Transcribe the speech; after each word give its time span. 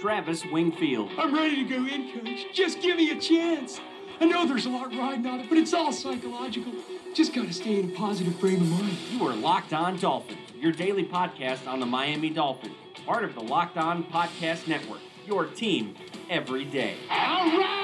Travis 0.00 0.46
Wingfield. 0.46 1.10
I'm 1.18 1.34
ready 1.34 1.56
to 1.56 1.64
go 1.64 1.84
in, 1.84 2.10
coach. 2.12 2.46
Just 2.54 2.80
give 2.80 2.96
me 2.96 3.10
a 3.10 3.20
chance. 3.20 3.80
I 4.18 4.24
know 4.24 4.46
there's 4.46 4.64
a 4.64 4.70
lot 4.70 4.94
riding 4.96 5.26
on 5.26 5.40
it, 5.40 5.48
but 5.50 5.58
it's 5.58 5.74
all 5.74 5.92
psychological. 5.92 6.72
Just 7.14 7.34
gotta 7.34 7.52
stay 7.52 7.80
in 7.80 7.90
a 7.90 7.94
positive 7.94 8.34
frame 8.36 8.62
of 8.62 8.68
mind. 8.68 8.96
You 9.12 9.26
are 9.26 9.34
Locked 9.34 9.74
On 9.74 9.98
Dolphins, 9.98 10.38
your 10.58 10.72
daily 10.72 11.04
podcast 11.04 11.66
on 11.66 11.80
the 11.80 11.86
Miami 11.86 12.30
Dolphins, 12.30 12.74
part 13.04 13.24
of 13.24 13.34
the 13.34 13.42
Locked 13.42 13.76
On 13.76 14.02
Podcast 14.04 14.66
Network. 14.66 15.00
Your 15.26 15.44
team 15.44 15.94
every 16.30 16.64
day. 16.64 16.96
All 17.10 17.16
right, 17.58 17.79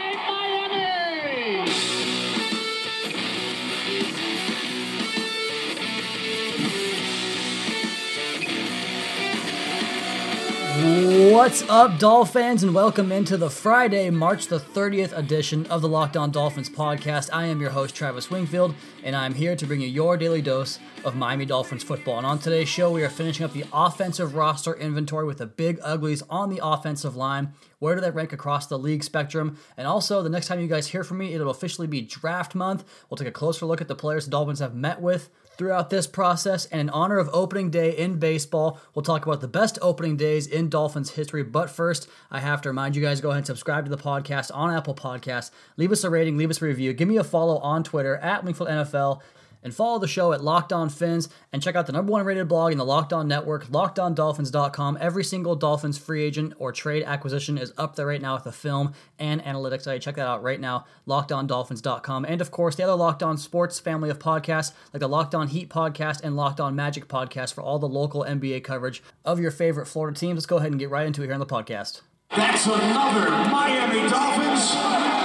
What's 10.96 11.60
up, 11.68 11.98
Dolphins, 11.98 12.62
and 12.62 12.74
welcome 12.74 13.12
into 13.12 13.36
the 13.36 13.50
Friday, 13.50 14.08
March 14.08 14.46
the 14.46 14.58
30th 14.58 15.14
edition 15.14 15.66
of 15.66 15.82
the 15.82 15.88
Locked 15.88 16.16
On 16.16 16.30
Dolphins 16.30 16.71
podcast. 16.71 17.29
I 17.34 17.44
am 17.48 17.61
your 17.61 17.68
host, 17.68 17.94
Travis 17.94 18.30
Wingfield, 18.30 18.75
and 19.04 19.14
I'm 19.14 19.35
here 19.35 19.54
to 19.54 19.66
bring 19.66 19.82
you 19.82 19.88
your 19.88 20.16
daily 20.16 20.40
dose 20.40 20.79
of 21.04 21.14
Miami 21.14 21.44
Dolphins 21.44 21.85
football. 21.85 22.16
And 22.16 22.26
on 22.26 22.38
today's 22.38 22.71
show, 22.71 22.90
we 22.90 23.04
are 23.04 23.11
finishing 23.11 23.44
up 23.44 23.52
the 23.52 23.66
offensive 23.74 24.35
roster 24.35 24.72
inventory 24.72 25.26
with 25.26 25.36
the 25.36 25.46
big 25.46 25.79
uglies 25.82 26.22
on 26.30 26.48
the 26.48 26.61
offensive 26.62 27.14
line. 27.14 27.52
Where 27.79 27.94
do 27.94 28.00
they 28.00 28.10
rank 28.10 28.32
across 28.32 28.66
the 28.66 28.79
league 28.79 29.04
spectrum? 29.04 29.58
And 29.76 29.86
also, 29.86 30.22
the 30.22 30.30
next 30.30 30.46
time 30.46 30.60
you 30.60 30.66
guys 30.66 30.86
hear 30.86 31.04
from 31.04 31.18
me, 31.18 31.35
it'll 31.35 31.50
officially 31.50 31.86
be 31.86 32.00
draft 32.00 32.55
month. 32.55 32.84
We'll 33.10 33.19
take 33.19 33.28
a 33.28 33.33
closer 33.33 33.66
look 33.66 33.83
at 33.83 33.88
the 33.88 33.94
players 33.94 34.24
the 34.24 34.30
Dolphins 34.30 34.60
have 34.60 34.74
met 34.74 35.02
with 35.02 35.28
throughout 35.56 35.91
this 35.91 36.06
process. 36.06 36.66
And 36.66 36.80
in 36.80 36.91
honor 36.91 37.19
of 37.19 37.28
opening 37.33 37.70
day 37.70 37.96
in 37.96 38.19
baseball, 38.19 38.80
we'll 38.94 39.02
talk 39.02 39.27
about 39.27 39.41
the 39.41 39.48
best 39.48 39.78
opening 39.82 40.16
days 40.16 40.46
in 40.46 40.69
Dolphins 40.69 41.10
history. 41.10 41.42
But 41.42 41.70
first, 41.70 42.08
I 42.30 42.41
have 42.41 42.62
to 42.62 42.69
remind 42.69 42.96
you 42.96 43.02
guys 43.02 43.20
go 43.20 43.30
ahead 43.30 43.38
and 43.38 43.46
subscribe 43.46 43.84
to 43.84 43.91
the 43.91 43.96
podcast 43.96 44.50
on 44.55 44.74
Apple 44.74 44.94
Podcasts. 44.94 45.50
Leave 45.76 45.92
us 45.92 46.04
a 46.04 46.10
rating, 46.10 46.36
leave 46.36 46.50
us 46.50 46.62
a 46.62 46.64
review. 46.64 46.92
Give 46.92 47.08
me 47.08 47.16
a 47.16 47.24
follow 47.24 47.58
on 47.58 47.84
Twitter 47.84 48.16
at 48.16 48.44
Wingfield 48.44 48.68
NFL 48.68 49.20
and 49.67 49.75
follow 49.75 49.98
the 49.98 50.06
show 50.06 50.33
at 50.33 50.45
Locked 50.45 50.72
On 50.72 50.89
Fins 50.89 51.28
and 51.53 51.61
check 51.61 51.75
out 51.75 51.86
the 51.86 51.92
number 51.92 52.12
one 52.12 52.25
rated 52.25 52.47
blog 52.47 52.70
in 52.70 52.78
the 52.78 52.84
Locked 52.84 53.12
On 53.12 53.27
Network, 53.27 53.67
LockedOnDolphins.com. 53.67 54.97
Every 55.00 55.25
single 55.25 55.56
Dolphins 55.56 55.98
free 55.98 56.22
agent 56.22 56.55
or 56.61 56.70
trade 56.70 57.03
acquisition 57.03 57.59
is 57.59 57.72
up 57.77 57.97
there 57.97 58.06
right 58.06 58.22
now 58.22 58.34
with 58.34 58.44
the 58.44 58.53
film 58.53 58.92
and 59.19 59.42
analytics 59.42 59.83
site. 59.83 60.03
Check 60.03 60.14
that 60.14 60.27
out 60.28 60.41
right 60.41 60.61
now, 60.61 60.87
LockedOnDolphins.com. 61.09 62.25
And 62.27 62.41
of 62.41 62.53
course, 62.53 62.77
the 62.77 62.84
other 62.84 62.94
Locked 62.94 63.25
On 63.25 63.37
Sports 63.37 63.81
family 63.81 64.09
of 64.09 64.20
podcasts, 64.20 64.72
like 64.92 65.00
the 65.00 65.09
Locked 65.09 65.34
On 65.34 65.48
Heat 65.48 65.69
podcast 65.69 66.20
and 66.22 66.37
Locked 66.37 66.61
On 66.61 66.77
Magic 66.77 67.09
podcast 67.09 67.53
for 67.53 67.62
all 67.62 67.81
the 67.81 67.89
local 67.89 68.22
NBA 68.22 68.62
coverage 68.62 69.03
of 69.25 69.41
your 69.41 69.50
favorite 69.50 69.87
Florida 69.87 70.17
teams. 70.17 70.37
Let's 70.37 70.47
go 70.47 70.59
ahead 70.59 70.70
and 70.70 70.78
get 70.78 70.91
right 70.91 71.09
into 71.09 71.22
it 71.22 71.27
here 71.27 71.34
on 71.34 71.41
the 71.41 71.47
podcast. 71.47 72.03
That's 72.31 72.67
another 72.67 73.31
Miami 73.50 74.09
Dolphins 74.09 75.16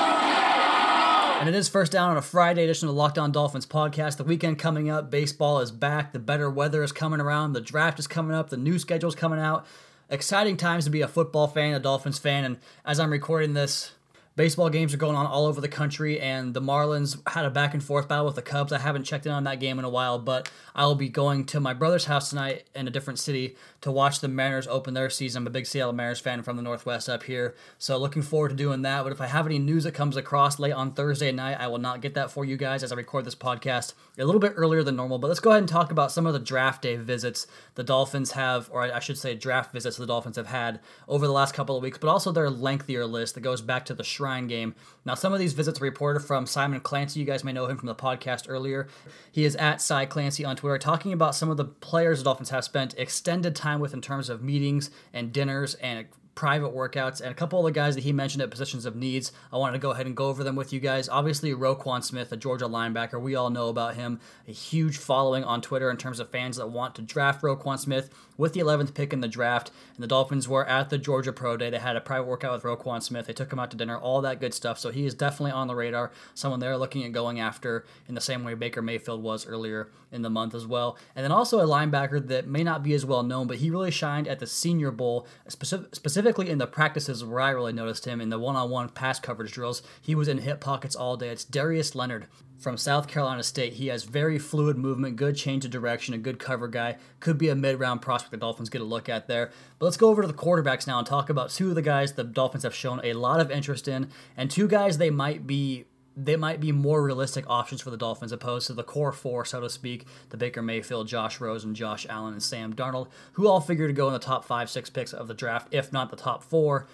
and 1.41 1.49
it 1.49 1.55
is 1.55 1.67
first 1.67 1.91
down 1.91 2.11
on 2.11 2.17
a 2.17 2.21
Friday 2.21 2.63
edition 2.63 2.87
of 2.87 2.93
the 2.93 2.99
Locked 2.99 3.17
On 3.17 3.31
Dolphins 3.31 3.65
podcast. 3.65 4.17
The 4.17 4.23
weekend 4.23 4.59
coming 4.59 4.91
up, 4.91 5.09
baseball 5.09 5.59
is 5.59 5.71
back, 5.71 6.13
the 6.13 6.19
better 6.19 6.47
weather 6.51 6.83
is 6.83 6.91
coming 6.91 7.19
around, 7.19 7.53
the 7.53 7.61
draft 7.61 7.97
is 7.97 8.05
coming 8.05 8.35
up, 8.35 8.51
the 8.51 8.57
new 8.57 8.77
schedule 8.77 9.09
is 9.09 9.15
coming 9.15 9.39
out. 9.39 9.65
Exciting 10.07 10.55
times 10.55 10.83
to 10.83 10.91
be 10.91 11.01
a 11.01 11.07
football 11.07 11.47
fan, 11.47 11.73
a 11.73 11.79
Dolphins 11.79 12.19
fan, 12.19 12.45
and 12.45 12.59
as 12.85 12.99
I'm 12.99 13.09
recording 13.09 13.53
this, 13.53 13.93
baseball 14.35 14.69
games 14.69 14.93
are 14.93 14.97
going 14.97 15.15
on 15.15 15.25
all 15.25 15.45
over 15.45 15.59
the 15.59 15.67
country, 15.67 16.19
and 16.19 16.53
the 16.53 16.61
Marlins 16.61 17.21
had 17.29 17.45
a 17.45 17.49
back 17.49 17.73
and 17.73 17.83
forth 17.83 18.07
battle 18.07 18.25
with 18.25 18.35
the 18.35 18.41
Cubs. 18.41 18.71
I 18.71 18.79
haven't 18.79 19.03
checked 19.03 19.25
in 19.25 19.31
on 19.31 19.43
that 19.43 19.59
game 19.59 19.79
in 19.79 19.85
a 19.85 19.89
while, 19.89 20.19
but 20.19 20.49
I 20.73 20.85
will 20.85 20.95
be 20.95 21.09
going 21.09 21.45
to 21.45 21.59
my 21.59 21.73
brother's 21.73 22.05
house 22.05 22.29
tonight 22.29 22.63
in 22.73 22.87
a 22.87 22.91
different 22.91 23.19
city 23.19 23.55
to 23.81 23.91
watch 23.91 24.21
the 24.21 24.27
Mariners 24.27 24.67
open 24.67 24.93
their 24.93 25.09
season. 25.09 25.41
I'm 25.41 25.47
a 25.47 25.49
big 25.49 25.65
Seattle 25.65 25.93
Mariners 25.93 26.19
fan 26.19 26.43
from 26.43 26.55
the 26.55 26.63
Northwest 26.63 27.09
up 27.09 27.23
here, 27.23 27.55
so 27.77 27.97
looking 27.97 28.21
forward 28.21 28.49
to 28.49 28.55
doing 28.55 28.83
that. 28.83 29.03
But 29.03 29.11
if 29.11 29.21
I 29.21 29.27
have 29.27 29.45
any 29.45 29.59
news 29.59 29.83
that 29.83 29.93
comes 29.93 30.15
across 30.15 30.59
late 30.59 30.73
on 30.73 30.93
Thursday 30.93 31.31
night, 31.31 31.59
I 31.59 31.67
will 31.67 31.79
not 31.79 32.01
get 32.01 32.13
that 32.13 32.31
for 32.31 32.45
you 32.45 32.57
guys 32.57 32.83
as 32.83 32.91
I 32.91 32.95
record 32.95 33.25
this 33.25 33.35
podcast 33.35 33.93
a 34.17 34.25
little 34.25 34.39
bit 34.39 34.53
earlier 34.55 34.83
than 34.83 34.95
normal. 34.95 35.19
But 35.19 35.27
let's 35.27 35.39
go 35.39 35.51
ahead 35.51 35.63
and 35.63 35.69
talk 35.69 35.91
about 35.91 36.11
some 36.11 36.25
of 36.25 36.33
the 36.33 36.39
draft 36.39 36.81
day 36.81 36.95
visits 36.95 37.47
the 37.75 37.83
Dolphins 37.83 38.31
have, 38.31 38.69
or 38.71 38.83
I 38.83 38.99
should 38.99 39.17
say, 39.17 39.35
draft 39.35 39.73
visits 39.73 39.97
the 39.97 40.05
Dolphins 40.05 40.37
have 40.37 40.47
had 40.47 40.79
over 41.07 41.25
the 41.25 41.33
last 41.33 41.53
couple 41.53 41.75
of 41.75 41.83
weeks, 41.83 41.97
but 41.97 42.09
also 42.09 42.31
their 42.31 42.49
lengthier 42.49 43.05
list 43.05 43.35
that 43.35 43.41
goes 43.41 43.61
back 43.61 43.85
to 43.85 43.93
the 43.93 44.03
Shrine 44.21 44.45
game. 44.45 44.75
Now, 45.03 45.15
some 45.15 45.33
of 45.33 45.39
these 45.39 45.53
visits 45.53 45.81
are 45.81 45.83
reported 45.83 46.19
from 46.19 46.45
Simon 46.45 46.79
Clancy. 46.79 47.19
You 47.19 47.25
guys 47.25 47.43
may 47.43 47.51
know 47.51 47.65
him 47.65 47.77
from 47.77 47.87
the 47.87 47.95
podcast 47.95 48.45
earlier. 48.47 48.87
He 49.31 49.45
is 49.45 49.55
at 49.55 49.81
Cy 49.81 50.05
Clancy 50.05 50.45
on 50.45 50.55
Twitter, 50.55 50.77
talking 50.77 51.11
about 51.11 51.33
some 51.33 51.49
of 51.49 51.57
the 51.57 51.65
players 51.65 52.19
the 52.19 52.25
Dolphins 52.25 52.51
have 52.51 52.63
spent 52.63 52.93
extended 52.99 53.55
time 53.55 53.79
with 53.79 53.95
in 53.95 54.01
terms 54.01 54.29
of 54.29 54.43
meetings 54.43 54.91
and 55.11 55.33
dinners 55.33 55.73
and 55.75 56.05
private 56.35 56.73
workouts 56.73 57.19
and 57.19 57.29
a 57.29 57.33
couple 57.33 57.59
of 57.59 57.65
the 57.65 57.71
guys 57.71 57.95
that 57.95 58.03
he 58.03 58.13
mentioned 58.13 58.41
at 58.41 58.49
positions 58.49 58.85
of 58.85 58.95
needs. 58.95 59.31
I 59.51 59.57
wanted 59.57 59.73
to 59.73 59.79
go 59.79 59.91
ahead 59.91 60.05
and 60.05 60.15
go 60.15 60.27
over 60.27 60.43
them 60.43 60.55
with 60.55 60.71
you 60.71 60.79
guys. 60.79 61.09
Obviously, 61.09 61.53
Roquan 61.53 62.03
Smith, 62.03 62.31
a 62.31 62.37
Georgia 62.37 62.65
linebacker, 62.65 63.21
we 63.21 63.35
all 63.35 63.49
know 63.49 63.69
about 63.69 63.95
him. 63.95 64.19
A 64.47 64.51
huge 64.51 64.97
following 64.97 65.43
on 65.43 65.61
Twitter 65.61 65.91
in 65.91 65.97
terms 65.97 66.19
of 66.19 66.29
fans 66.29 66.57
that 66.57 66.69
want 66.69 66.95
to 66.95 67.01
draft 67.01 67.41
Roquan 67.41 67.77
Smith 67.77 68.09
with 68.37 68.53
the 68.53 68.61
11th 68.61 68.93
pick 68.93 69.13
in 69.13 69.21
the 69.21 69.27
draft. 69.27 69.71
And 69.95 70.03
the 70.03 70.07
Dolphins 70.07 70.47
were 70.47 70.65
at 70.65 70.89
the 70.89 70.97
Georgia 70.97 71.33
Pro 71.33 71.57
Day. 71.57 71.69
They 71.69 71.79
had 71.79 71.95
a 71.95 72.01
private 72.01 72.27
workout 72.27 72.53
with 72.53 72.63
Roquan 72.63 73.03
Smith. 73.03 73.27
They 73.27 73.33
took 73.33 73.51
him 73.51 73.59
out 73.59 73.69
to 73.71 73.77
dinner, 73.77 73.97
all 73.97 74.21
that 74.21 74.39
good 74.39 74.53
stuff. 74.53 74.79
So 74.79 74.89
he 74.89 75.05
is 75.05 75.13
definitely 75.13 75.51
on 75.51 75.67
the 75.67 75.75
radar. 75.75 76.11
Someone 76.33 76.59
they're 76.59 76.77
looking 76.77 77.03
at 77.03 77.11
going 77.11 77.39
after 77.39 77.85
in 78.07 78.15
the 78.15 78.21
same 78.21 78.43
way 78.43 78.53
Baker 78.53 78.81
Mayfield 78.81 79.21
was 79.21 79.45
earlier 79.45 79.89
in 80.11 80.23
the 80.23 80.29
month 80.29 80.55
as 80.55 80.65
well. 80.65 80.97
And 81.15 81.23
then 81.23 81.31
also 81.31 81.59
a 81.59 81.67
linebacker 81.67 82.25
that 82.27 82.47
may 82.47 82.63
not 82.63 82.83
be 82.83 82.93
as 82.93 83.05
well 83.05 83.23
known, 83.23 83.47
but 83.47 83.57
he 83.57 83.69
really 83.69 83.91
shined 83.91 84.27
at 84.27 84.39
the 84.39 84.47
Senior 84.47 84.91
Bowl, 84.91 85.27
specific, 85.47 85.95
specifically 85.95 86.30
in 86.39 86.57
the 86.57 86.67
practices 86.67 87.23
where 87.23 87.39
I 87.39 87.51
really 87.51 87.73
noticed 87.73 88.05
him 88.05 88.21
in 88.21 88.29
the 88.29 88.39
one 88.39 88.55
on 88.55 88.69
one 88.69 88.89
pass 88.89 89.19
coverage 89.19 89.51
drills. 89.51 89.81
He 90.01 90.15
was 90.15 90.27
in 90.27 90.39
hip 90.39 90.59
pockets 90.59 90.95
all 90.95 91.17
day. 91.17 91.29
It's 91.29 91.43
Darius 91.43 91.95
Leonard 91.95 92.27
from 92.57 92.77
South 92.77 93.07
Carolina 93.07 93.43
State. 93.43 93.73
He 93.73 93.87
has 93.87 94.03
very 94.03 94.37
fluid 94.37 94.77
movement, 94.77 95.15
good 95.15 95.35
change 95.35 95.65
of 95.65 95.71
direction, 95.71 96.13
a 96.13 96.17
good 96.17 96.39
cover 96.39 96.67
guy. 96.67 96.97
Could 97.19 97.37
be 97.37 97.49
a 97.49 97.55
mid 97.55 97.79
round 97.79 98.01
prospect 98.01 98.31
the 98.31 98.37
Dolphins 98.37 98.69
get 98.69 98.81
a 98.81 98.85
look 98.85 99.09
at 99.09 99.27
there. 99.27 99.51
But 99.79 99.85
let's 99.85 99.97
go 99.97 100.09
over 100.09 100.21
to 100.21 100.27
the 100.27 100.33
quarterbacks 100.33 100.87
now 100.87 100.99
and 100.99 101.07
talk 101.07 101.29
about 101.29 101.49
two 101.49 101.69
of 101.69 101.75
the 101.75 101.81
guys 101.81 102.13
the 102.13 102.23
Dolphins 102.23 102.63
have 102.63 102.75
shown 102.75 103.01
a 103.03 103.13
lot 103.13 103.39
of 103.39 103.51
interest 103.51 103.87
in, 103.87 104.09
and 104.37 104.49
two 104.49 104.67
guys 104.67 104.97
they 104.97 105.09
might 105.09 105.47
be 105.47 105.85
they 106.15 106.35
might 106.35 106.59
be 106.59 106.71
more 106.71 107.01
realistic 107.01 107.45
options 107.47 107.81
for 107.81 107.89
the 107.89 107.97
Dolphins 107.97 108.31
opposed 108.31 108.67
to 108.67 108.73
the 108.73 108.83
core 108.83 109.11
four, 109.11 109.45
so 109.45 109.61
to 109.61 109.69
speak, 109.69 110.05
the 110.29 110.37
Baker 110.37 110.61
Mayfield, 110.61 111.07
Josh 111.07 111.39
Rosen, 111.39 111.73
Josh 111.73 112.05
Allen, 112.09 112.33
and 112.33 112.43
Sam 112.43 112.73
Darnold, 112.73 113.07
who 113.33 113.47
all 113.47 113.61
figure 113.61 113.87
to 113.87 113.93
go 113.93 114.07
in 114.07 114.13
the 114.13 114.19
top 114.19 114.43
five, 114.43 114.69
six 114.69 114.89
picks 114.89 115.13
of 115.13 115.27
the 115.27 115.33
draft, 115.33 115.67
if 115.71 115.93
not 115.93 116.09
the 116.09 116.17
top 116.17 116.43
four 116.43 116.87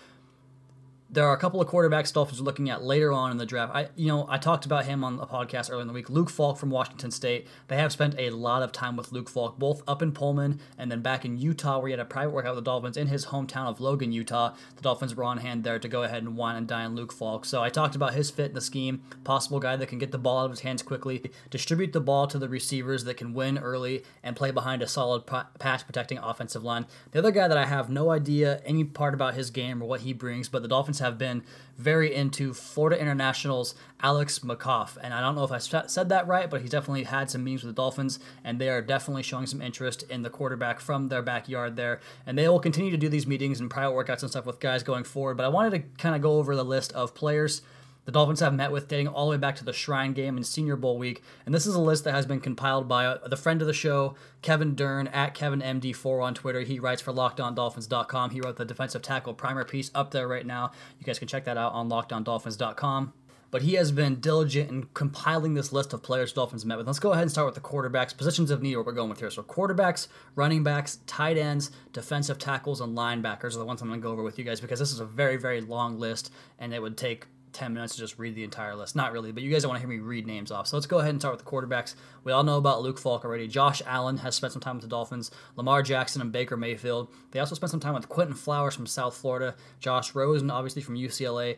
there 1.10 1.26
are 1.26 1.34
a 1.34 1.38
couple 1.38 1.62
of 1.62 1.68
quarterback 1.68 2.12
Dolphins 2.12 2.42
are 2.42 2.44
looking 2.44 2.70
at 2.70 2.84
later 2.84 3.14
on 3.14 3.32
in 3.32 3.38
the 3.38 3.46
draft. 3.46 3.74
I, 3.74 3.88
you 3.96 4.08
know, 4.08 4.26
I 4.30 4.38
talked 4.38 4.66
about 4.66 4.86
him 4.86 5.04
on 5.04 5.16
the 5.16 5.26
podcast 5.26 5.70
earlier 5.70 5.82
in 5.82 5.88
the 5.88 5.94
week. 5.94 6.10
Luke 6.10 6.30
Falk 6.30 6.58
from 6.58 6.70
Washington 6.70 7.12
State. 7.12 7.48
They 7.70 7.78
have 7.78 7.94
spent 7.94 8.16
a 8.18 8.30
lot 8.32 8.62
of 8.62 8.72
time 8.72 8.98
with 8.98 9.12
Luke 9.12 9.30
Falk, 9.30 9.58
both 9.58 9.82
up 9.88 10.02
in 10.02 10.12
Pullman 10.12 10.60
and 10.78 10.92
then 10.92 11.02
back 11.02 11.24
in 11.24 11.38
Utah, 11.38 11.80
where 11.80 11.88
he 11.88 11.92
had 11.92 12.00
a 12.00 12.06
private 12.06 12.32
workout 12.32 12.56
with 12.56 12.64
the 12.64 12.70
Dolphins 12.70 12.98
in 12.98 13.08
his 13.08 13.28
hometown 13.28 13.68
of 13.68 13.80
Logan, 13.80 14.12
Utah. 14.12 14.54
The 14.76 14.82
Dolphins 14.82 15.16
were 15.16 15.24
on 15.24 15.38
hand 15.38 15.64
there 15.64 15.80
to 15.80 15.88
go 15.88 16.04
ahead 16.04 16.24
and 16.24 16.36
wine 16.36 16.58
and 16.58 16.68
dine 16.68 16.96
Luke 16.96 17.14
Falk. 17.14 17.46
So 17.46 17.64
I 17.64 17.70
talked 17.70 17.96
about 17.96 18.14
his 18.14 18.30
fit 18.30 18.50
in 18.50 18.54
the 18.54 18.62
scheme, 18.62 19.02
possible 19.24 19.60
guy 19.60 19.78
that 19.78 19.88
can 19.88 20.00
get 20.00 20.12
the 20.12 20.18
ball 20.18 20.40
out 20.40 20.46
of 20.46 20.52
his 20.52 20.62
hands 20.62 20.84
quickly, 20.84 21.32
distribute 21.50 21.94
the 21.94 22.02
ball 22.02 22.28
to 22.28 22.38
the 22.38 22.50
receivers 22.50 23.06
that 23.06 23.18
can 23.18 23.34
win 23.34 23.58
early, 23.58 24.04
and 24.24 24.36
play 24.36 24.52
behind 24.52 24.82
a 24.82 24.88
solid 24.88 25.24
pass 25.26 25.84
protecting 25.84 26.18
offensive 26.18 26.64
line. 26.64 26.86
The 27.12 27.20
other 27.20 27.32
guy 27.32 27.48
that 27.48 27.58
I 27.58 27.66
have 27.66 27.90
no 27.90 28.12
idea 28.12 28.62
any 28.66 28.84
part 28.84 29.14
about 29.14 29.36
his 29.36 29.50
game 29.52 29.82
or 29.82 29.86
what 29.86 30.02
he 30.02 30.12
brings, 30.12 30.50
but 30.50 30.62
the 30.62 30.68
Dolphins 30.68 30.97
have 31.00 31.18
been 31.18 31.44
very 31.78 32.14
into 32.14 32.54
Florida 32.54 33.00
International's 33.00 33.76
Alex 34.02 34.40
McGough. 34.40 34.98
And 35.02 35.14
I 35.14 35.22
don't 35.22 35.36
know 35.36 35.44
if 35.44 35.52
I 35.52 35.60
said 35.60 36.10
that 36.10 36.28
right, 36.28 36.50
but 36.50 36.62
he's 36.62 36.72
definitely 36.72 37.04
had 37.04 37.30
some 37.30 37.44
meetings 37.44 37.64
with 37.64 37.76
the 37.76 37.82
Dolphins, 37.82 38.20
and 38.44 38.60
they 38.60 38.70
are 38.70 38.82
definitely 38.82 39.24
showing 39.24 39.46
some 39.46 39.62
interest 39.62 40.04
in 40.10 40.24
the 40.24 40.30
quarterback 40.30 40.80
from 40.80 41.08
their 41.08 41.22
backyard 41.22 41.76
there. 41.76 42.00
And 42.26 42.38
they 42.38 42.50
will 42.50 42.60
continue 42.60 42.92
to 42.92 42.98
do 42.98 43.10
these 43.10 43.28
meetings 43.28 43.60
and 43.60 43.70
private 43.70 43.94
workouts 43.94 44.22
and 44.22 44.32
stuff 44.32 44.46
with 44.46 44.60
guys 44.60 44.84
going 44.84 45.04
forward. 45.04 45.38
But 45.38 45.46
I 45.46 45.50
wanted 45.50 45.72
to 45.72 45.80
kind 46.02 46.16
of 46.16 46.22
go 46.22 46.34
over 46.34 46.56
the 46.56 46.66
list 46.66 46.92
of 46.94 47.14
players 47.14 47.62
the 48.08 48.14
Dolphins 48.14 48.40
have 48.40 48.54
met 48.54 48.72
with 48.72 48.88
dating 48.88 49.10
all 49.10 49.26
the 49.26 49.32
way 49.32 49.38
back 49.38 49.58
to 49.58 49.66
the 49.66 49.74
Shrine 49.74 50.14
Game 50.14 50.38
and 50.38 50.48
Senior 50.48 50.78
Bowl 50.78 50.98
week. 50.98 51.22
And 51.46 51.54
this 51.54 51.66
is 51.68 51.76
a 51.76 51.82
list 51.82 52.06
that 52.06 52.14
has 52.14 52.26
been 52.26 52.40
compiled 52.40 52.88
by 52.88 53.06
uh, 53.06 53.28
the 53.28 53.36
friend 53.36 53.62
of 53.62 53.68
the 53.68 53.74
show, 53.74 54.16
Kevin 54.42 54.76
Dern, 54.76 55.08
at 55.10 55.36
KevinMD4 55.36 56.24
on 56.24 56.34
Twitter. 56.34 56.62
He 56.62 56.80
writes 56.80 57.02
for 57.02 57.12
LockedOnDolphins.com. 57.12 58.30
He 58.30 58.40
wrote 58.40 58.56
the 58.56 58.64
defensive 58.64 59.02
tackle 59.02 59.34
primer 59.34 59.66
piece 59.66 59.92
up 59.94 60.12
there 60.12 60.26
right 60.26 60.46
now. 60.46 60.72
You 60.98 61.06
guys 61.06 61.20
can 61.20 61.28
check 61.28 61.44
that 61.44 61.58
out 61.58 61.74
on 61.74 61.90
LockedOnDolphins.com 61.90 63.12
but 63.50 63.62
he 63.62 63.76
has 63.76 63.92
been 63.92 64.20
diligent 64.20 64.70
in 64.70 64.84
compiling 64.94 65.54
this 65.54 65.72
list 65.72 65.94
of 65.94 66.04
players 66.04 66.34
Dolphins 66.34 66.66
met 66.66 66.78
with. 66.78 66.86
Let's 66.86 67.00
go 67.00 67.12
ahead 67.12 67.22
and 67.24 67.32
start 67.32 67.46
with 67.46 67.56
the 67.56 67.62
quarterbacks. 67.62 68.16
Positions 68.16 68.52
of 68.52 68.62
need, 68.62 68.76
what 68.76 68.86
we're 68.86 68.92
going 68.92 69.10
with 69.10 69.20
here. 69.20 69.30
So, 69.30 69.42
quarterbacks, 69.42 70.10
running 70.36 70.64
backs, 70.64 71.00
tight 71.08 71.38
ends, 71.38 71.72
defensive 71.94 72.40
tackles, 72.40 72.82
and 72.82 72.98
linebackers 72.98 73.56
are 73.56 73.60
the 73.60 73.66
ones 73.66 73.82
I'm 73.82 73.88
going 73.88 74.02
to 74.02 74.04
go 74.04 74.12
over 74.12 74.22
with 74.24 74.38
you 74.38 74.44
guys 74.44 74.60
because 74.60 74.80
this 74.80 74.92
is 74.92 75.00
a 75.00 75.06
very, 75.06 75.38
very 75.38 75.62
long 75.62 75.98
list 75.98 76.32
and 76.60 76.74
it 76.74 76.82
would 76.82 76.98
take 76.98 77.28
10 77.58 77.74
minutes 77.74 77.96
to 77.96 78.00
just 78.00 78.20
read 78.20 78.36
the 78.36 78.44
entire 78.44 78.76
list. 78.76 78.96
Not 78.96 79.12
really, 79.12 79.32
but 79.32 79.42
you 79.42 79.52
guys 79.52 79.64
don't 79.64 79.70
want 79.70 79.82
to 79.82 79.88
hear 79.88 79.98
me 79.98 80.04
read 80.04 80.28
names 80.28 80.52
off. 80.52 80.68
So 80.68 80.78
let's 80.78 80.86
go 80.86 81.00
ahead 81.00 81.10
and 81.10 81.20
start 81.20 81.36
with 81.36 81.44
the 81.44 81.50
quarterbacks. 81.50 81.96
We 82.24 82.32
all 82.32 82.44
know 82.44 82.58
about 82.58 82.84
Luke 82.84 83.00
Falk 83.00 83.26
already. 83.26 83.48
Josh 83.48 83.82
Allen 83.86 84.18
has 84.18 84.36
spent 84.36 84.54
some 84.54 84.62
time 84.62 84.76
with 84.76 84.84
the 84.84 84.90
Dolphins. 84.90 85.32
Lamar 85.56 85.82
Jackson 85.82 86.22
and 86.22 86.32
Baker 86.32 86.56
Mayfield. 86.56 87.10
They 87.32 87.40
also 87.40 87.56
spent 87.56 87.72
some 87.72 87.80
time 87.80 87.96
with 87.96 88.10
Quinton 88.10 88.36
Flowers 88.36 88.76
from 88.76 88.86
South 88.86 89.18
Florida. 89.18 89.56
Josh 89.80 90.14
Rosen, 90.14 90.52
obviously 90.52 90.84
from 90.84 90.96
UCLA. 90.96 91.58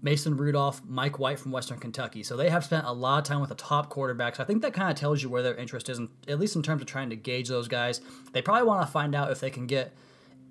Mason 0.00 0.36
Rudolph, 0.36 0.80
Mike 0.86 1.18
White 1.18 1.40
from 1.40 1.50
Western 1.50 1.78
Kentucky. 1.78 2.22
So 2.22 2.36
they 2.36 2.48
have 2.48 2.64
spent 2.64 2.86
a 2.86 2.92
lot 2.92 3.18
of 3.18 3.24
time 3.24 3.40
with 3.40 3.48
the 3.48 3.56
top 3.56 3.92
quarterbacks. 3.92 4.38
I 4.38 4.44
think 4.44 4.62
that 4.62 4.72
kind 4.72 4.90
of 4.90 4.96
tells 4.96 5.22
you 5.22 5.28
where 5.28 5.42
their 5.42 5.56
interest 5.56 5.88
is, 5.88 6.00
at 6.28 6.38
least 6.38 6.54
in 6.54 6.62
terms 6.62 6.82
of 6.82 6.86
trying 6.86 7.10
to 7.10 7.16
gauge 7.16 7.48
those 7.48 7.66
guys. 7.66 8.00
They 8.32 8.42
probably 8.42 8.62
want 8.62 8.86
to 8.86 8.92
find 8.92 9.12
out 9.14 9.32
if 9.32 9.40
they 9.40 9.50
can 9.50 9.66
get 9.66 9.92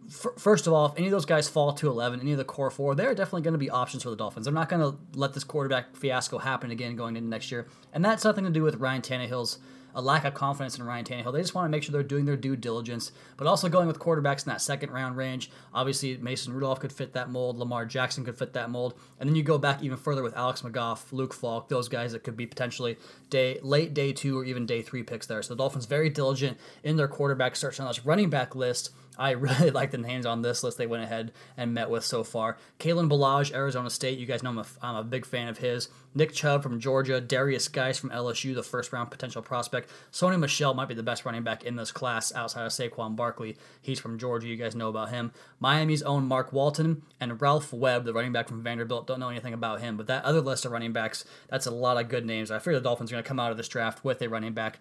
first 0.10 0.68
of 0.68 0.74
all, 0.74 0.88
if 0.88 0.94
any 0.98 1.08
of 1.08 1.12
those 1.12 1.26
guys 1.26 1.48
fall 1.48 1.74
to 1.74 1.88
11, 1.88 2.20
any 2.20 2.32
of 2.32 2.38
the 2.38 2.44
core 2.44 2.72
four, 2.72 2.96
they're 2.96 3.16
definitely 3.16 3.42
going 3.42 3.54
to 3.54 3.60
be 3.60 3.70
options 3.70 4.04
for 4.04 4.10
the 4.10 4.16
Dolphins. 4.16 4.46
They're 4.46 4.54
not 4.54 4.70
going 4.70 4.82
to 4.82 4.98
let 5.14 5.34
this 5.34 5.44
quarterback 5.44 5.96
fiasco 5.96 6.38
happen 6.38 6.72
again 6.72 6.96
going 6.96 7.16
into 7.16 7.30
next 7.30 7.52
year. 7.52 7.68
And 7.94 8.04
that's 8.04 8.24
nothing 8.24 8.44
to 8.44 8.50
do 8.50 8.64
with 8.64 8.76
Ryan 8.76 9.02
Tannehill's 9.02 9.60
a 9.94 10.02
lack 10.02 10.26
of 10.26 10.34
confidence 10.34 10.78
in 10.78 10.86
Ryan 10.86 11.06
Tannehill. 11.06 11.34
They 11.34 11.42
just 11.42 11.56
want 11.56 11.66
to 11.66 11.70
make 11.70 11.84
sure 11.84 11.92
they're 11.92 12.04
doing 12.04 12.26
their 12.26 12.38
due 12.38 12.56
diligence, 12.56 13.12
but 13.38 13.48
also 13.48 13.70
going 13.70 13.88
with 13.88 14.00
quarterbacks 14.00 14.46
in 14.46 14.50
that 14.50 14.62
second 14.62 14.92
round 14.92 15.18
range. 15.18 15.52
Obviously, 15.74 16.18
Mason 16.18 16.54
Rudolph 16.54 16.80
could 16.80 16.94
fit 16.94 17.14
that 17.14 17.30
mold. 17.30 17.58
Lamar 17.58 17.86
Jackson 17.86 18.24
could 18.24 18.38
fit 18.38 18.54
that 18.54 18.70
mold. 18.70 18.94
And 19.20 19.28
then 19.28 19.36
you 19.36 19.44
go 19.44 19.58
back 19.58 19.84
even 19.84 19.98
further 19.98 20.24
with 20.24 20.36
Alex 20.36 20.62
McGough, 20.62 21.12
Luke 21.12 21.34
Falk, 21.34 21.70
those 21.70 21.90
guys 21.90 22.12
that 22.14 22.24
could 22.24 22.38
be 22.38 22.46
potentially 22.46 22.98
day 23.30 23.60
late 23.62 23.94
day 23.94 24.14
two 24.14 24.40
or 24.40 24.46
even 24.46 24.66
day 24.66 24.82
three 24.82 25.04
picks 25.04 25.28
there. 25.28 25.42
So 25.42 25.54
the 25.54 25.58
Dolphins 25.58 25.86
very 25.86 26.10
diligent 26.10 26.58
in 26.84 26.98
their 26.98 27.08
quarterback 27.08 27.56
search 27.56 27.80
on 27.80 27.88
this 27.88 28.06
running 28.06 28.30
back 28.30 28.56
list 28.56 28.92
I 29.18 29.32
really 29.32 29.72
like 29.72 29.92
the 29.92 29.98
names 29.98 30.26
on 30.26 30.42
this 30.42 30.64
list 30.64 30.78
they 30.78 30.88
went 30.88 31.04
ahead 31.04 31.32
and 31.58 31.74
met 31.74 31.90
with 31.90 32.04
so 32.04 32.24
far. 32.24 32.58
Kalen 32.80 33.10
Ballage, 33.10 33.54
Arizona 33.54 33.90
State. 33.90 34.18
You 34.18 34.26
guys 34.26 34.44
know 34.44 34.52
I'm 34.52 34.58
a, 34.60 34.66
I'm 34.82 34.96
a 34.96 35.04
big 35.04 35.26
fan 35.26 35.48
of 35.48 35.58
his. 35.58 35.90
Nick 36.14 36.34
Chubb 36.34 36.64
from 36.64 36.80
Georgia. 36.80 37.22
Derrius 37.22 37.72
Guice 37.72 37.98
from 37.98 38.10
LSU, 38.10 38.54
the 38.54 38.64
first 38.64 38.92
round 38.92 39.12
potential 39.12 39.42
prospect. 39.42 39.90
Sony 40.12 40.40
Michel 40.40 40.74
might 40.74 40.88
be 40.88 40.94
the 40.94 41.04
best 41.04 41.26
running 41.26 41.44
back 41.44 41.64
in 41.64 41.76
this 41.76 41.92
class 41.92 42.34
outside 42.34 42.66
of 42.66 42.72
Saquon 42.72 43.16
Barkley. 43.16 43.58
He's 43.82 44.00
from 44.00 44.18
Georgia. 44.18 44.48
You 44.48 44.58
guys 44.58 44.76
know 44.76 44.90
about 44.90 45.10
him. 45.10 45.32
Miami's 45.60 46.04
own 46.04 46.26
Mark 46.26 46.52
Walton 46.52 47.04
and 47.20 47.42
Ralph 47.42 47.72
Webb, 47.72 48.06
the 48.06 48.14
running 48.14 48.34
back 48.34 48.48
from 48.48 48.64
Vanderbilt. 48.64 49.08
Don't 49.08 49.20
know 49.20 49.30
anything 49.30 49.54
about 49.54 49.82
him, 49.82 49.98
but 49.98 50.08
that 50.08 50.24
other 50.26 50.42
list 50.42 50.66
of 50.66 50.72
running 50.72 50.94
backs, 50.94 51.26
that's 51.50 51.66
a 51.66 51.72
lot 51.72 51.98
of 51.98 52.10
good 52.10 52.26
names. 52.26 52.52
I 52.52 52.60
fear 52.60 52.74
the 52.74 52.82
Dolphins 52.82 53.12
are 53.12 53.16
going 53.16 53.24
to 53.24 53.28
come 53.28 53.40
out 53.40 53.52
of 53.52 53.58
this 53.58 53.68
draft 53.68 54.04
with 54.04 54.22
a 54.22 54.30
running 54.30 54.54
back 54.54 54.80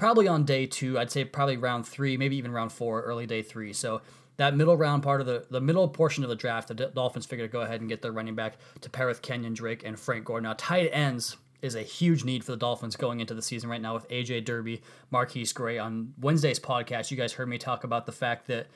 probably 0.00 0.26
on 0.26 0.44
day 0.44 0.64
two. 0.64 0.98
I'd 0.98 1.10
say 1.12 1.26
probably 1.26 1.58
round 1.58 1.86
three, 1.86 2.16
maybe 2.16 2.36
even 2.36 2.52
round 2.52 2.72
four, 2.72 3.02
early 3.02 3.26
day 3.26 3.42
three. 3.42 3.74
So 3.74 4.00
that 4.38 4.56
middle 4.56 4.74
round 4.74 5.02
part 5.02 5.20
of 5.20 5.26
the 5.26 5.44
the 5.50 5.60
middle 5.60 5.86
portion 5.88 6.24
of 6.24 6.30
the 6.30 6.36
draft, 6.36 6.68
the 6.68 6.74
Dolphins 6.74 7.26
figure 7.26 7.46
to 7.46 7.52
go 7.52 7.60
ahead 7.60 7.80
and 7.80 7.88
get 7.88 8.00
their 8.00 8.10
running 8.10 8.34
back 8.34 8.54
to 8.80 8.88
pair 8.88 9.06
with 9.06 9.20
Kenyon 9.20 9.52
Drake 9.52 9.84
and 9.84 10.00
Frank 10.00 10.24
Gore. 10.24 10.40
Now 10.40 10.54
tight 10.56 10.88
ends 10.92 11.36
is 11.60 11.74
a 11.74 11.82
huge 11.82 12.24
need 12.24 12.42
for 12.42 12.52
the 12.52 12.56
Dolphins 12.56 12.96
going 12.96 13.20
into 13.20 13.34
the 13.34 13.42
season 13.42 13.68
right 13.68 13.82
now 13.82 13.92
with 13.92 14.08
AJ 14.08 14.46
Derby, 14.46 14.80
MarQueis 15.12 15.54
Gray. 15.54 15.76
On 15.78 16.14
Wednesday's 16.18 16.58
podcast, 16.58 17.10
you 17.10 17.18
guys 17.18 17.34
heard 17.34 17.50
me 17.50 17.58
talk 17.58 17.84
about 17.84 18.06
the 18.06 18.12
fact 18.12 18.46
that 18.46 18.68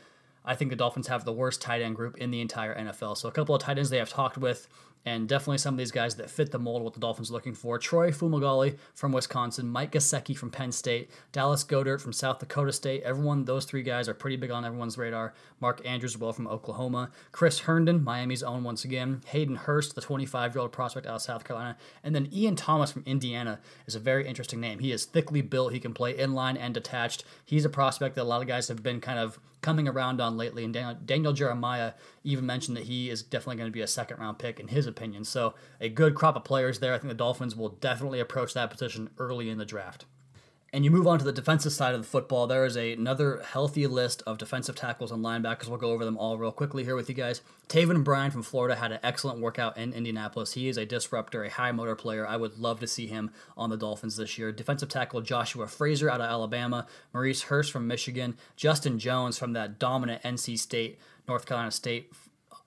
I 0.44 0.55
think 0.55 0.69
the 0.69 0.76
Dolphins 0.76 1.06
have 1.06 1.25
the 1.25 1.32
worst 1.32 1.62
tight 1.62 1.81
end 1.81 1.97
group 1.97 2.19
in 2.19 2.31
the 2.31 2.43
entire 2.43 2.79
NFL. 2.79 3.17
So 3.17 3.31
a 3.31 3.32
couple 3.32 3.55
of 3.55 3.62
tight 3.62 3.79
ends 3.79 3.88
they 3.88 3.97
have 3.97 4.11
talked 4.11 4.37
with 4.37 4.69
and 5.06 5.29
definitely 5.29 5.59
some 5.59 5.75
of 5.75 5.79
these 5.79 5.91
guys 5.91 6.17
that 6.17 6.31
fit 6.31 6.51
the 6.51 6.59
mold 6.59 6.83
what 6.83 6.95
the 6.95 7.01
Dolphins 7.01 7.31
are 7.31 7.35
looking 7.35 7.55
for. 7.55 7.79
Troy 7.79 8.11
Fumagalli 8.11 8.79
from 8.95 9.12
Wisconsin, 9.12 9.69
Mike 9.69 9.93
Gesicki 9.93 10.37
from 10.37 10.51
Penn 10.51 10.73
State, 10.73 11.11
Dallas 11.33 11.65
Goedert 11.65 12.01
from 12.01 12.12
South 12.12 12.39
Dakota 12.39 12.73
State. 12.73 13.03
Everyone, 13.03 13.45
those 13.45 13.65
three 13.65 13.83
guys 13.83 14.09
are 14.09 14.15
pretty 14.15 14.37
big 14.37 14.51
on 14.51 14.65
everyone's 14.65 14.97
radar. 14.97 15.35
Mark 15.61 15.81
Andrews, 15.85 16.17
well 16.17 16.33
from 16.33 16.47
Oklahoma, 16.47 17.11
Chris 17.33 17.61
Herndon, 17.61 18.03
Miami's 18.03 18.43
own 18.43 18.65
once 18.65 18.85
again, 18.85 19.23
Hayden 19.27 19.56
Hurst, 19.56 19.95
the 19.95 20.01
25-year-old 20.01 20.73
prospect 20.73 21.07
out 21.07 21.17
of 21.17 21.23
South 21.23 21.45
Carolina, 21.45 21.77
and 22.03 22.15
then 22.15 22.29
Ian 22.33 22.57
Thomas 22.57 22.93
from 22.93 23.03
Indiana 23.07 23.61
is 23.87 23.95
a 23.95 24.00
very 24.00 24.27
interesting 24.27 24.61
name. 24.61 24.79
He 24.79 24.93
is 24.93 25.05
thickly 25.05 25.43
built. 25.43 25.73
He 25.73 25.81
can 25.81 25.95
play 25.95 26.15
inline 26.15 26.59
and 26.59 26.75
detached. 26.75 27.25
He's 27.45 27.65
a 27.65 27.71
prospect 27.71 28.15
that 28.17 28.23
a 28.23 28.25
lot 28.25 28.43
of 28.43 28.49
guys 28.49 28.69
have 28.69 28.83
been 28.83 29.00
kind 29.00 29.19
of 29.19 29.39
coming 29.65 29.89
around 29.89 30.21
on 30.21 30.37
lately. 30.37 30.62
And 30.62 30.75
Daniel, 30.75 30.95
Daniel 31.05 31.33
Jeremiah 31.33 31.93
even 32.23 32.45
mentioned 32.45 32.77
that 32.77 32.85
he 32.85 33.09
is 33.09 33.23
definitely 33.23 33.57
going 33.57 33.71
to 33.71 33.73
be 33.73 33.81
a 33.81 33.87
second 33.87 34.21
round 34.21 34.39
pick 34.39 34.61
in 34.61 34.69
his 34.69 34.87
opinion. 34.96 35.25
So 35.25 35.55
a 35.81 35.88
good 35.88 36.14
crop 36.14 36.37
of 36.37 36.44
players 36.44 36.79
there. 36.79 36.94
I 36.94 36.99
think 36.99 37.08
the 37.08 37.14
Dolphins 37.14 37.56
will 37.56 37.70
definitely 37.70 38.20
approach 38.20 38.55
that 38.55 38.70
position 38.70 39.11
early 39.19 39.50
in 39.50 39.58
the 39.58 39.64
draft 39.64 40.05
and 40.75 40.85
you 40.85 40.91
move 40.91 41.06
on 41.06 41.20
to 41.20 41.25
the 41.25 41.31
defensive 41.31 41.73
side 41.73 41.94
of 41.94 42.02
the 42.02 42.06
football, 42.06 42.49
there 42.49 42.64
is 42.64 42.76
a, 42.76 42.94
another 42.94 43.41
healthy 43.43 43.87
list 43.87 44.25
of 44.26 44.38
defensive 44.38 44.75
tackles 44.75 45.12
and 45.12 45.25
linebackers. 45.25 45.69
We'll 45.69 45.79
go 45.79 45.93
over 45.93 46.05
them 46.05 46.19
all 46.19 46.37
real 46.37 46.50
quickly 46.50 46.82
here 46.82 46.96
with 46.96 47.08
you 47.08 47.14
guys. 47.14 47.43
Taven 47.69 48.02
Bryan 48.02 48.32
from 48.32 48.43
Florida 48.43 48.75
had 48.75 48.91
an 48.91 48.99
excellent 49.00 49.38
workout 49.38 49.79
in 49.79 49.93
Indianapolis. 49.93 50.55
He 50.55 50.67
is 50.67 50.76
a 50.76 50.85
disruptor, 50.85 51.44
a 51.44 51.50
high 51.50 51.70
motor 51.70 51.94
player. 51.94 52.26
I 52.26 52.37
would 52.37 52.58
love 52.58 52.81
to 52.81 52.88
see 52.88 53.06
him 53.06 53.31
on 53.56 53.70
the 53.70 53.76
Dolphins 53.76 54.17
this 54.17 54.37
year. 54.37 54.50
Defensive 54.50 54.88
tackle 54.88 55.20
Joshua 55.20 55.69
Frazier 55.69 56.11
out 56.11 56.20
of 56.20 56.29
Alabama, 56.29 56.88
Maurice 57.12 57.43
Hurst 57.43 57.70
from 57.70 57.87
Michigan, 57.87 58.37
Justin 58.56 58.99
Jones 58.99 59.38
from 59.38 59.52
that 59.52 59.79
dominant 59.79 60.25
NC 60.25 60.58
State, 60.58 60.99
North 61.29 61.47
Carolina 61.47 61.70
State 61.70 62.11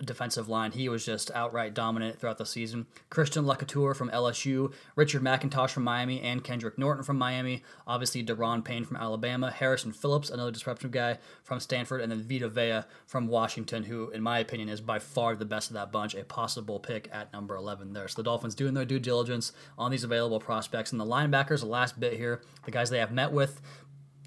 defensive 0.03 0.47
line. 0.47 0.71
He 0.71 0.89
was 0.89 1.05
just 1.05 1.31
outright 1.31 1.73
dominant 1.73 2.19
throughout 2.19 2.37
the 2.37 2.45
season. 2.45 2.85
Christian 3.09 3.45
Lacouture 3.45 3.95
from 3.95 4.11
LSU, 4.11 4.71
Richard 4.95 5.23
McIntosh 5.23 5.71
from 5.71 5.83
Miami, 5.83 6.21
and 6.21 6.43
Kendrick 6.43 6.77
Norton 6.77 7.03
from 7.03 7.17
Miami. 7.17 7.63
Obviously, 7.87 8.23
Da'Ron 8.23 8.63
Payne 8.63 8.85
from 8.85 8.97
Alabama, 8.97 9.49
Harrison 9.49 9.91
Phillips, 9.91 10.29
another 10.29 10.51
disruptive 10.51 10.91
guy 10.91 11.17
from 11.43 11.59
Stanford, 11.59 12.01
and 12.01 12.11
then 12.11 12.21
Vita 12.21 12.47
Vea 12.47 12.81
from 13.07 13.27
Washington, 13.27 13.83
who, 13.83 14.11
in 14.11 14.21
my 14.21 14.37
opinion, 14.37 14.69
is 14.69 14.81
by 14.81 14.99
far 14.99 15.35
the 15.35 15.45
best 15.45 15.71
of 15.71 15.73
that 15.73 15.91
bunch, 15.91 16.13
a 16.13 16.23
possible 16.23 16.79
pick 16.79 17.09
at 17.11 17.33
number 17.33 17.55
11 17.55 17.93
there. 17.93 18.07
So 18.07 18.17
the 18.17 18.23
Dolphins 18.23 18.53
doing 18.53 18.75
their 18.75 18.85
due 18.85 18.99
diligence 18.99 19.51
on 19.77 19.89
these 19.89 20.03
available 20.03 20.39
prospects. 20.39 20.91
And 20.91 21.01
the 21.01 21.05
linebackers, 21.05 21.61
the 21.61 21.65
last 21.65 21.99
bit 21.99 22.13
here, 22.13 22.41
the 22.65 22.71
guys 22.71 22.91
they 22.91 22.99
have 22.99 23.11
met 23.11 23.31
with, 23.31 23.61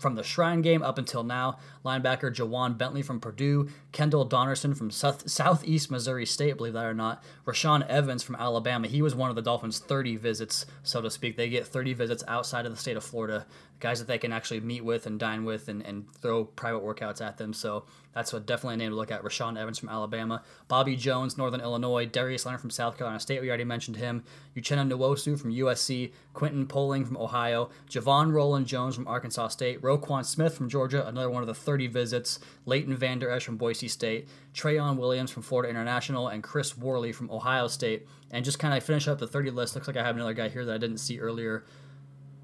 from 0.00 0.14
the 0.14 0.22
Shrine 0.22 0.62
game 0.62 0.82
up 0.82 0.98
until 0.98 1.22
now. 1.22 1.58
Linebacker 1.84 2.34
Ja'Whaun 2.34 2.76
Bentley 2.76 3.02
from 3.02 3.20
Purdue, 3.20 3.68
Kendall 3.92 4.28
Donnerson 4.28 4.76
from 4.76 4.90
South, 4.90 5.28
Southeast 5.30 5.90
Missouri 5.90 6.26
State, 6.26 6.56
believe 6.56 6.72
that 6.72 6.86
or 6.86 6.94
not, 6.94 7.22
Rashaan 7.46 7.86
Evans 7.86 8.22
from 8.22 8.36
Alabama. 8.36 8.88
He 8.88 9.02
was 9.02 9.14
one 9.14 9.30
of 9.30 9.36
the 9.36 9.42
Dolphins' 9.42 9.78
30 9.78 10.16
visits, 10.16 10.66
so 10.82 11.00
to 11.02 11.10
speak. 11.10 11.36
They 11.36 11.48
get 11.48 11.66
30 11.66 11.92
visits 11.92 12.24
outside 12.26 12.66
of 12.66 12.72
the 12.72 12.78
state 12.78 12.96
of 12.96 13.04
Florida, 13.04 13.46
guys 13.80 13.98
that 13.98 14.06
they 14.06 14.18
can 14.18 14.32
actually 14.32 14.60
meet 14.60 14.84
with 14.84 15.06
and 15.06 15.18
dine 15.18 15.44
with 15.44 15.68
and, 15.68 15.84
and 15.84 16.06
throw 16.14 16.44
private 16.44 16.82
workouts 16.82 17.20
at 17.20 17.38
them. 17.38 17.52
So 17.52 17.84
that's 18.12 18.30
definitely 18.32 18.74
a 18.74 18.76
name 18.76 18.90
to 18.90 18.96
look 18.96 19.10
at. 19.10 19.22
Rashaan 19.22 19.58
Evans 19.58 19.78
from 19.78 19.88
Alabama, 19.88 20.42
Bobby 20.68 20.96
Jones, 20.96 21.38
Northern 21.38 21.60
Illinois, 21.60 22.06
Darius 22.06 22.44
Leonard 22.44 22.60
from 22.60 22.70
South 22.70 22.98
Carolina 22.98 23.20
State. 23.20 23.40
We 23.40 23.48
already 23.48 23.64
mentioned 23.64 23.96
him. 23.96 24.24
Uchenna 24.56 24.90
Nwosu 24.90 25.38
from 25.38 25.52
USC, 25.52 26.12
Quentin 26.34 26.66
Poling 26.66 27.04
from 27.06 27.16
Ohio, 27.16 27.70
Javon 27.88 28.32
Roland 28.32 28.66
Jones 28.66 28.94
from 28.94 29.06
Arkansas 29.06 29.48
State, 29.48 29.80
Roquan 29.80 30.24
Smith 30.24 30.54
from 30.54 30.68
Georgia, 30.68 31.06
another 31.06 31.30
one 31.30 31.42
of 31.42 31.46
the 31.46 31.54
30 31.54 31.86
visits, 31.86 32.38
Leighton 32.66 32.96
Vander 32.96 33.30
Esch 33.30 33.44
from 33.44 33.56
Boise 33.56 33.88
State, 33.88 34.28
Treyaun 34.54 34.96
Williams 34.96 35.30
from 35.30 35.42
Florida 35.42 35.70
International, 35.70 36.28
and 36.28 36.42
Chris 36.42 36.76
Worley 36.76 37.12
from 37.12 37.30
Ohio 37.30 37.68
State. 37.68 38.06
And 38.30 38.44
just 38.44 38.58
kind 38.58 38.74
of 38.74 38.84
finish 38.84 39.08
up 39.08 39.18
the 39.18 39.26
30 39.26 39.50
list. 39.50 39.74
Looks 39.74 39.88
like 39.88 39.96
I 39.96 40.04
have 40.04 40.16
another 40.16 40.34
guy 40.34 40.48
here 40.48 40.64
that 40.64 40.74
I 40.74 40.78
didn't 40.78 40.98
see 40.98 41.18
earlier. 41.18 41.64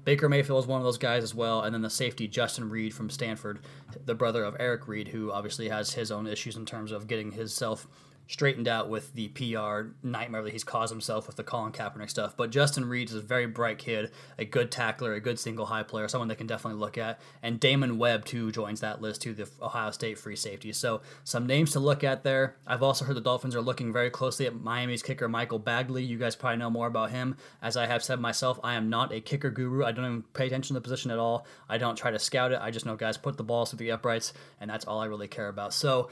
Baker 0.07 0.29
Mayfield 0.29 0.63
is 0.63 0.67
one 0.67 0.79
of 0.79 0.85
those 0.85 0.97
guys 0.97 1.21
as 1.21 1.35
well, 1.35 1.63
and 1.63 1.73
then 1.73 1.81
the 1.81 1.89
safety 1.89 2.29
Justin 2.29 2.69
Reid 2.69 2.93
from 2.93 3.09
Stanford, 3.09 3.59
the 4.05 4.15
brother 4.15 4.45
of 4.45 4.55
Eric 4.57 4.87
Reid, 4.87 5.09
who 5.09 5.33
obviously 5.33 5.67
has 5.67 5.95
his 5.95 6.13
own 6.13 6.27
issues 6.27 6.55
in 6.55 6.65
terms 6.65 6.93
of 6.93 7.07
getting 7.07 7.33
himself 7.33 7.89
straightened 8.27 8.67
out 8.67 8.89
with 8.89 9.13
the 9.13 9.29
PR 9.29 9.89
nightmare 10.03 10.43
that 10.43 10.53
he's 10.53 10.63
caused 10.63 10.91
himself 10.91 11.27
with 11.27 11.37
the 11.37 11.43
Colin 11.43 11.71
Kaepernick 11.71 12.09
stuff. 12.09 12.35
But 12.35 12.51
Justin 12.51 12.85
Reid 12.85 13.09
is 13.09 13.15
a 13.15 13.21
very 13.21 13.47
bright 13.47 13.77
kid, 13.77 14.11
a 14.37 14.45
good 14.45 14.69
tackler, 14.69 15.13
a 15.13 15.19
good 15.19 15.39
single 15.39 15.65
high 15.65 15.83
player, 15.83 16.07
someone 16.07 16.27
they 16.27 16.35
can 16.35 16.47
definitely 16.47 16.79
look 16.79 16.97
at. 16.97 17.19
And 17.41 17.59
Damon 17.59 17.97
Webb, 17.97 18.25
too, 18.25 18.51
joins 18.51 18.81
that 18.81 19.01
list, 19.01 19.21
too, 19.21 19.33
the 19.33 19.49
Ohio 19.61 19.91
State 19.91 20.19
free 20.19 20.35
safety. 20.35 20.73
So 20.73 21.01
some 21.23 21.47
names 21.47 21.71
to 21.71 21.79
look 21.79 22.03
at 22.03 22.23
there. 22.23 22.55
I've 22.65 22.83
also 22.83 23.05
heard 23.05 23.15
the 23.15 23.21
Dolphins 23.21 23.55
are 23.55 23.61
looking 23.61 23.93
very 23.93 24.09
closely 24.09 24.45
at 24.45 24.55
Miami's 24.55 25.03
kicker, 25.03 25.27
Michael 25.27 25.59
Badgley. 25.59 26.05
You 26.05 26.17
guys 26.17 26.35
probably 26.35 26.57
know 26.57 26.69
more 26.69 26.87
about 26.87 27.11
him. 27.11 27.37
As 27.61 27.77
I 27.77 27.85
have 27.85 28.03
said 28.03 28.19
myself, 28.19 28.59
I 28.63 28.75
am 28.75 28.89
not 28.89 29.13
a 29.13 29.21
kicker 29.21 29.49
guru. 29.49 29.85
I 29.85 29.91
don't 29.91 30.05
even 30.05 30.23
pay 30.33 30.47
attention 30.47 30.73
to 30.73 30.79
the 30.79 30.83
position 30.83 31.11
at 31.11 31.19
all. 31.19 31.45
I 31.69 31.77
don't 31.77 31.95
try 31.95 32.11
to 32.11 32.19
scout 32.19 32.51
it. 32.51 32.59
I 32.61 32.71
just 32.71 32.85
know 32.85 32.95
guys 32.95 33.17
put 33.17 33.37
the 33.37 33.43
balls 33.43 33.69
through 33.69 33.79
the 33.79 33.91
uprights, 33.91 34.33
and 34.59 34.69
that's 34.69 34.85
all 34.85 34.99
I 34.99 35.05
really 35.05 35.27
care 35.27 35.47
about. 35.47 35.73
So 35.73 36.09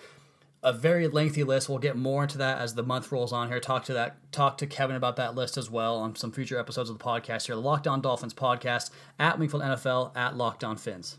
a 0.66 0.74
very 0.74 1.08
lengthy 1.08 1.44
list. 1.44 1.70
We'll 1.70 1.78
get 1.78 1.96
more 1.96 2.24
into 2.24 2.40
that 2.40 2.58
as 2.58 2.74
the 2.74 2.82
month 2.82 3.12
rolls 3.12 3.32
on 3.32 3.50
here. 3.50 3.60
Talk 3.60 3.86
to 3.86 3.94
that 3.94 4.18
talk 4.32 4.58
to 4.58 4.68
Kevin 4.68 4.96
about 4.96 5.16
that 5.18 5.36
list 5.36 5.58
as 5.58 5.70
well 5.70 5.98
on 5.98 6.16
some 6.16 6.32
future 6.32 6.58
episodes 6.58 6.90
of 6.90 6.98
the 6.98 7.04
podcast 7.04 7.46
here. 7.46 7.56
The 7.56 7.62
Locked 7.62 7.88
On 7.88 8.02
Dolphins 8.02 8.34
podcast 8.34 8.90
at 9.20 9.38
Wingfield 9.38 9.62
NFL 9.62 10.18
at 10.18 10.36
Locked 10.36 10.64
On 10.64 10.76
Fins. 10.76 11.18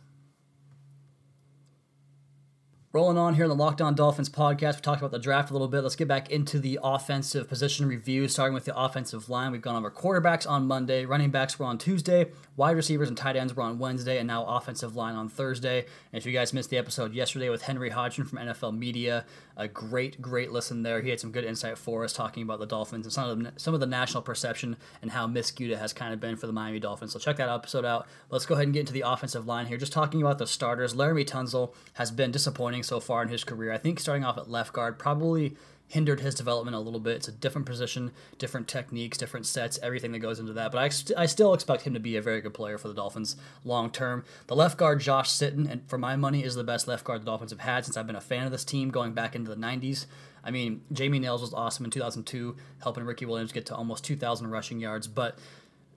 Rolling 2.97 3.19
on 3.19 3.35
here 3.35 3.45
in 3.45 3.51
the 3.51 3.55
Locked 3.55 3.83
On 3.83 3.95
Dolphins 3.95 4.31
podcast, 4.31 4.77
we 4.77 4.81
talked 4.81 5.03
about 5.03 5.11
the 5.11 5.19
draft 5.19 5.51
a 5.51 5.53
little 5.53 5.69
bit. 5.69 5.83
Let's 5.83 5.97
get 5.97 6.09
back 6.09 6.31
into 6.31 6.59
the 6.59 6.79
offensive 6.83 7.47
position 7.47 7.87
review, 7.87 8.27
starting 8.27 8.55
with 8.55 8.65
the 8.65 8.75
offensive 8.75 9.29
line. 9.29 9.53
We've 9.53 9.61
gone 9.61 9.77
over 9.77 9.91
quarterbacks 9.91 10.49
on 10.49 10.67
Monday, 10.67 11.05
running 11.05 11.29
backs 11.29 11.59
were 11.59 11.67
on 11.67 11.77
Tuesday, 11.77 12.31
wide 12.57 12.75
receivers 12.75 13.09
and 13.09 13.17
tight 13.19 13.37
ends 13.37 13.55
were 13.55 13.65
on 13.65 13.79
Wednesday, 13.79 14.17
and 14.17 14.27
now 14.27 14.47
offensive 14.47 14.97
line 14.97 15.15
on 15.15 15.29
Thursday. 15.29 15.81
And 15.81 16.19
if 16.19 16.25
you 16.25 16.33
guys 16.33 16.55
missed 16.55 16.71
the 16.71 16.79
episode 16.79 17.13
yesterday 17.13 17.51
with 17.51 17.61
Henry 17.61 17.91
Hodgson 17.91 18.25
from 18.25 18.39
NFL 18.39 18.79
Media, 18.79 19.27
a 19.59 19.69
great, 19.69 20.21
great 20.23 20.51
listen 20.51 20.83
there. 20.83 21.03
He 21.03 21.11
had 21.11 21.21
some 21.21 21.33
good 21.33 21.45
insight 21.45 21.77
for 21.77 22.03
us 22.03 22.15
talking 22.15 22.43
about 22.43 22.61
the 22.61 22.67
Dolphins 22.67 23.05
and 23.05 23.13
some 23.13 23.29
of 23.29 23.39
the, 23.39 23.53
some 23.61 23.75
of 23.75 23.81
the 23.81 23.87
national 23.87 24.23
perception 24.23 24.77
and 25.03 25.11
how 25.11 25.27
miscued 25.27 25.71
it 25.71 25.79
has 25.79 25.93
kind 25.93 26.15
of 26.15 26.21
been 26.21 26.37
for 26.37 26.47
the 26.47 26.53
Miami 26.53 26.79
Dolphins. 26.79 27.13
So 27.13 27.19
check 27.19 27.37
that 27.37 27.49
episode 27.49 27.85
out. 27.85 28.07
Let's 28.31 28.47
go 28.47 28.55
ahead 28.55 28.67
and 28.67 28.73
get 28.73 28.81
into 28.81 28.93
the 28.95 29.03
offensive 29.03 29.47
line 29.47 29.67
here. 29.67 29.77
Just 29.77 29.93
talking 29.93 30.23
about 30.23 30.39
the 30.39 30.47
starters, 30.47 30.95
Laremy 30.95 31.27
Tunsil 31.27 31.75
has 31.95 32.11
been 32.11 32.31
disappointing 32.31 32.83
so 32.87 33.01
far 33.01 33.23
in 33.23 33.29
his 33.29 33.45
career. 33.45 33.73
I 33.73 33.79
think 33.79 34.01
starting 34.01 34.25
off 34.25 34.39
at 34.39 34.51
left 34.51 34.73
guard 34.73 34.99
probably 34.99 35.57
hindered 35.89 36.21
his 36.21 36.35
development 36.35 36.77
a 36.77 36.81
little 36.81 36.99
bit. 36.99 37.17
It's 37.17 37.29
a 37.29 37.33
different 37.33 37.67
position, 37.67 38.11
different 38.39 38.67
techniques, 38.67 39.19
different 39.19 39.47
sets, 39.47 39.79
everything 39.83 40.13
that 40.13 40.19
goes 40.19 40.41
into 40.41 40.53
that. 40.55 40.73
But 40.73 40.79
I, 40.79 40.89
st- 40.89 41.17
I 41.17 41.27
still 41.27 41.55
expect 41.55 41.83
him 41.83 41.95
to 41.95 42.01
be 42.01 42.17
a 42.17 42.23
very 42.23 42.41
good 42.41 42.55
player 42.55 42.77
for 42.77 42.89
the 42.89 42.95
Dolphins 42.95 43.37
long 43.65 43.91
term. 43.91 44.25
The 44.49 44.57
left 44.57 44.79
guard, 44.79 45.01
Josh 45.01 45.31
Sitton, 45.31 45.71
and 45.71 45.89
for 45.89 45.99
my 45.99 46.17
money, 46.17 46.43
is 46.43 46.57
the 46.57 46.65
best 46.65 46.89
left 46.89 47.05
guard 47.05 47.21
the 47.21 47.27
Dolphins 47.27 47.53
have 47.53 47.61
had 47.61 47.85
since 47.85 47.97
I've 47.97 48.07
been 48.07 48.17
a 48.17 48.21
fan 48.21 48.47
of 48.47 48.53
this 48.53 48.65
team 48.65 48.91
going 48.91 49.13
back 49.13 49.37
into 49.37 49.49
the 49.49 49.57
90s. 49.57 50.07
I 50.43 50.51
mean, 50.51 50.83
Jamie 50.93 51.19
Nails 51.19 51.41
was 51.41 51.55
awesome 51.55 51.85
in 51.85 51.91
2002, 51.91 52.57
helping 52.83 53.05
Ricky 53.05 53.27
Williams 53.27 53.53
get 53.53 53.67
to 53.67 53.75
almost 53.75 54.05
2,000 54.05 54.49
rushing 54.51 54.81
yards, 54.81 55.07
but 55.07 55.39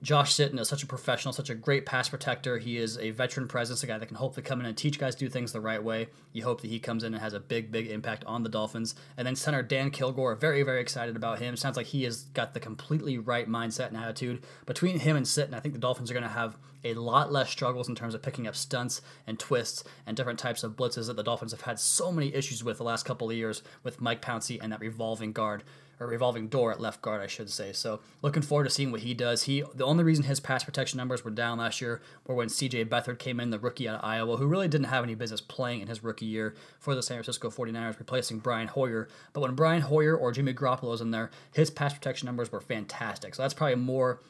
Josh 0.01 0.33
Sitton 0.33 0.59
is 0.59 0.69
such 0.69 0.81
a 0.81 0.87
professional, 0.87 1.33
such 1.33 1.49
a 1.49 1.55
great 1.55 1.85
pass 1.85 2.07
protector. 2.07 2.57
He 2.57 2.77
is 2.77 2.97
a 2.97 3.11
veteran 3.11 3.49
presence, 3.49 3.83
a 3.83 3.87
guy 3.87 3.97
that 3.97 4.05
can 4.05 4.15
hopefully 4.15 4.45
come 4.45 4.61
in 4.61 4.65
and 4.65 4.77
teach 4.77 4.97
guys 4.97 5.13
do 5.13 5.27
things 5.27 5.51
the 5.51 5.59
right 5.59 5.83
way. 5.83 6.07
You 6.31 6.43
hope 6.43 6.61
that 6.61 6.69
he 6.69 6.79
comes 6.79 7.03
in 7.03 7.13
and 7.13 7.21
has 7.21 7.33
a 7.33 7.39
big, 7.39 7.69
big 7.69 7.87
impact 7.87 8.23
on 8.23 8.43
the 8.43 8.49
Dolphins. 8.49 8.95
And 9.17 9.27
then 9.27 9.35
center 9.35 9.61
Dan 9.61 9.91
Kilgore, 9.91 10.35
very, 10.35 10.63
very 10.63 10.79
excited 10.79 11.17
about 11.17 11.39
him. 11.39 11.57
Sounds 11.57 11.75
like 11.75 11.87
he 11.87 12.03
has 12.03 12.23
got 12.33 12.53
the 12.53 12.61
completely 12.61 13.17
right 13.17 13.49
mindset 13.49 13.89
and 13.89 13.97
attitude. 13.97 14.41
Between 14.65 14.99
him 14.99 15.17
and 15.17 15.25
Sitton, 15.25 15.53
I 15.53 15.59
think 15.59 15.73
the 15.73 15.81
Dolphins 15.81 16.09
are 16.09 16.13
going 16.13 16.23
to 16.23 16.29
have 16.29 16.57
a 16.85 16.93
lot 16.93 17.29
less 17.29 17.49
struggles 17.49 17.89
in 17.89 17.95
terms 17.95 18.13
of 18.13 18.21
picking 18.21 18.47
up 18.47 18.55
stunts 18.55 19.01
and 19.27 19.37
twists 19.37 19.83
and 20.05 20.15
different 20.15 20.39
types 20.39 20.63
of 20.63 20.77
blitzes 20.77 21.07
that 21.07 21.17
the 21.17 21.23
Dolphins 21.23 21.51
have 21.51 21.61
had 21.61 21.77
so 21.77 22.09
many 22.09 22.33
issues 22.33 22.63
with 22.63 22.77
the 22.77 22.85
last 22.85 23.03
couple 23.03 23.29
of 23.29 23.35
years 23.35 23.63
with 23.83 23.99
Mike 23.99 24.21
Pouncey 24.21 24.59
and 24.61 24.71
that 24.71 24.79
revolving 24.79 25.33
guard 25.33 25.63
or 25.99 26.07
revolving 26.07 26.47
door 26.47 26.71
at 26.71 26.79
left 26.79 27.01
guard, 27.01 27.21
I 27.21 27.27
should 27.27 27.49
say. 27.49 27.73
So 27.73 27.99
looking 28.21 28.41
forward 28.41 28.63
to 28.63 28.69
seeing 28.69 28.91
what 28.91 29.01
he 29.01 29.13
does. 29.13 29.43
He 29.43 29.63
the 29.75 29.85
only 29.85 30.03
reason 30.03 30.23
his 30.23 30.39
pass 30.39 30.63
protection 30.63 30.97
numbers 30.97 31.23
were 31.23 31.31
down 31.31 31.57
last 31.57 31.81
year 31.81 32.01
were 32.25 32.35
when 32.35 32.49
C.J. 32.49 32.85
Beathard 32.85 33.19
came 33.19 33.39
in, 33.39 33.49
the 33.49 33.59
rookie 33.59 33.87
out 33.87 33.99
of 33.99 34.05
Iowa, 34.05 34.37
who 34.37 34.47
really 34.47 34.67
didn't 34.67 34.87
have 34.87 35.03
any 35.03 35.15
business 35.15 35.41
playing 35.41 35.81
in 35.81 35.87
his 35.87 36.03
rookie 36.03 36.25
year 36.25 36.55
for 36.79 36.95
the 36.95 37.03
San 37.03 37.17
Francisco 37.17 37.49
49ers, 37.49 37.99
replacing 37.99 38.39
Brian 38.39 38.67
Hoyer. 38.67 39.07
But 39.33 39.41
when 39.41 39.55
Brian 39.55 39.81
Hoyer 39.81 40.15
or 40.15 40.31
Jimmy 40.31 40.53
Garoppolo 40.53 40.89
was 40.89 41.01
in 41.01 41.11
there, 41.11 41.31
his 41.53 41.69
pass 41.69 41.93
protection 41.93 42.25
numbers 42.25 42.51
were 42.51 42.61
fantastic. 42.61 43.35
So 43.35 43.41
that's 43.41 43.53
probably 43.53 43.75
more 43.75 44.21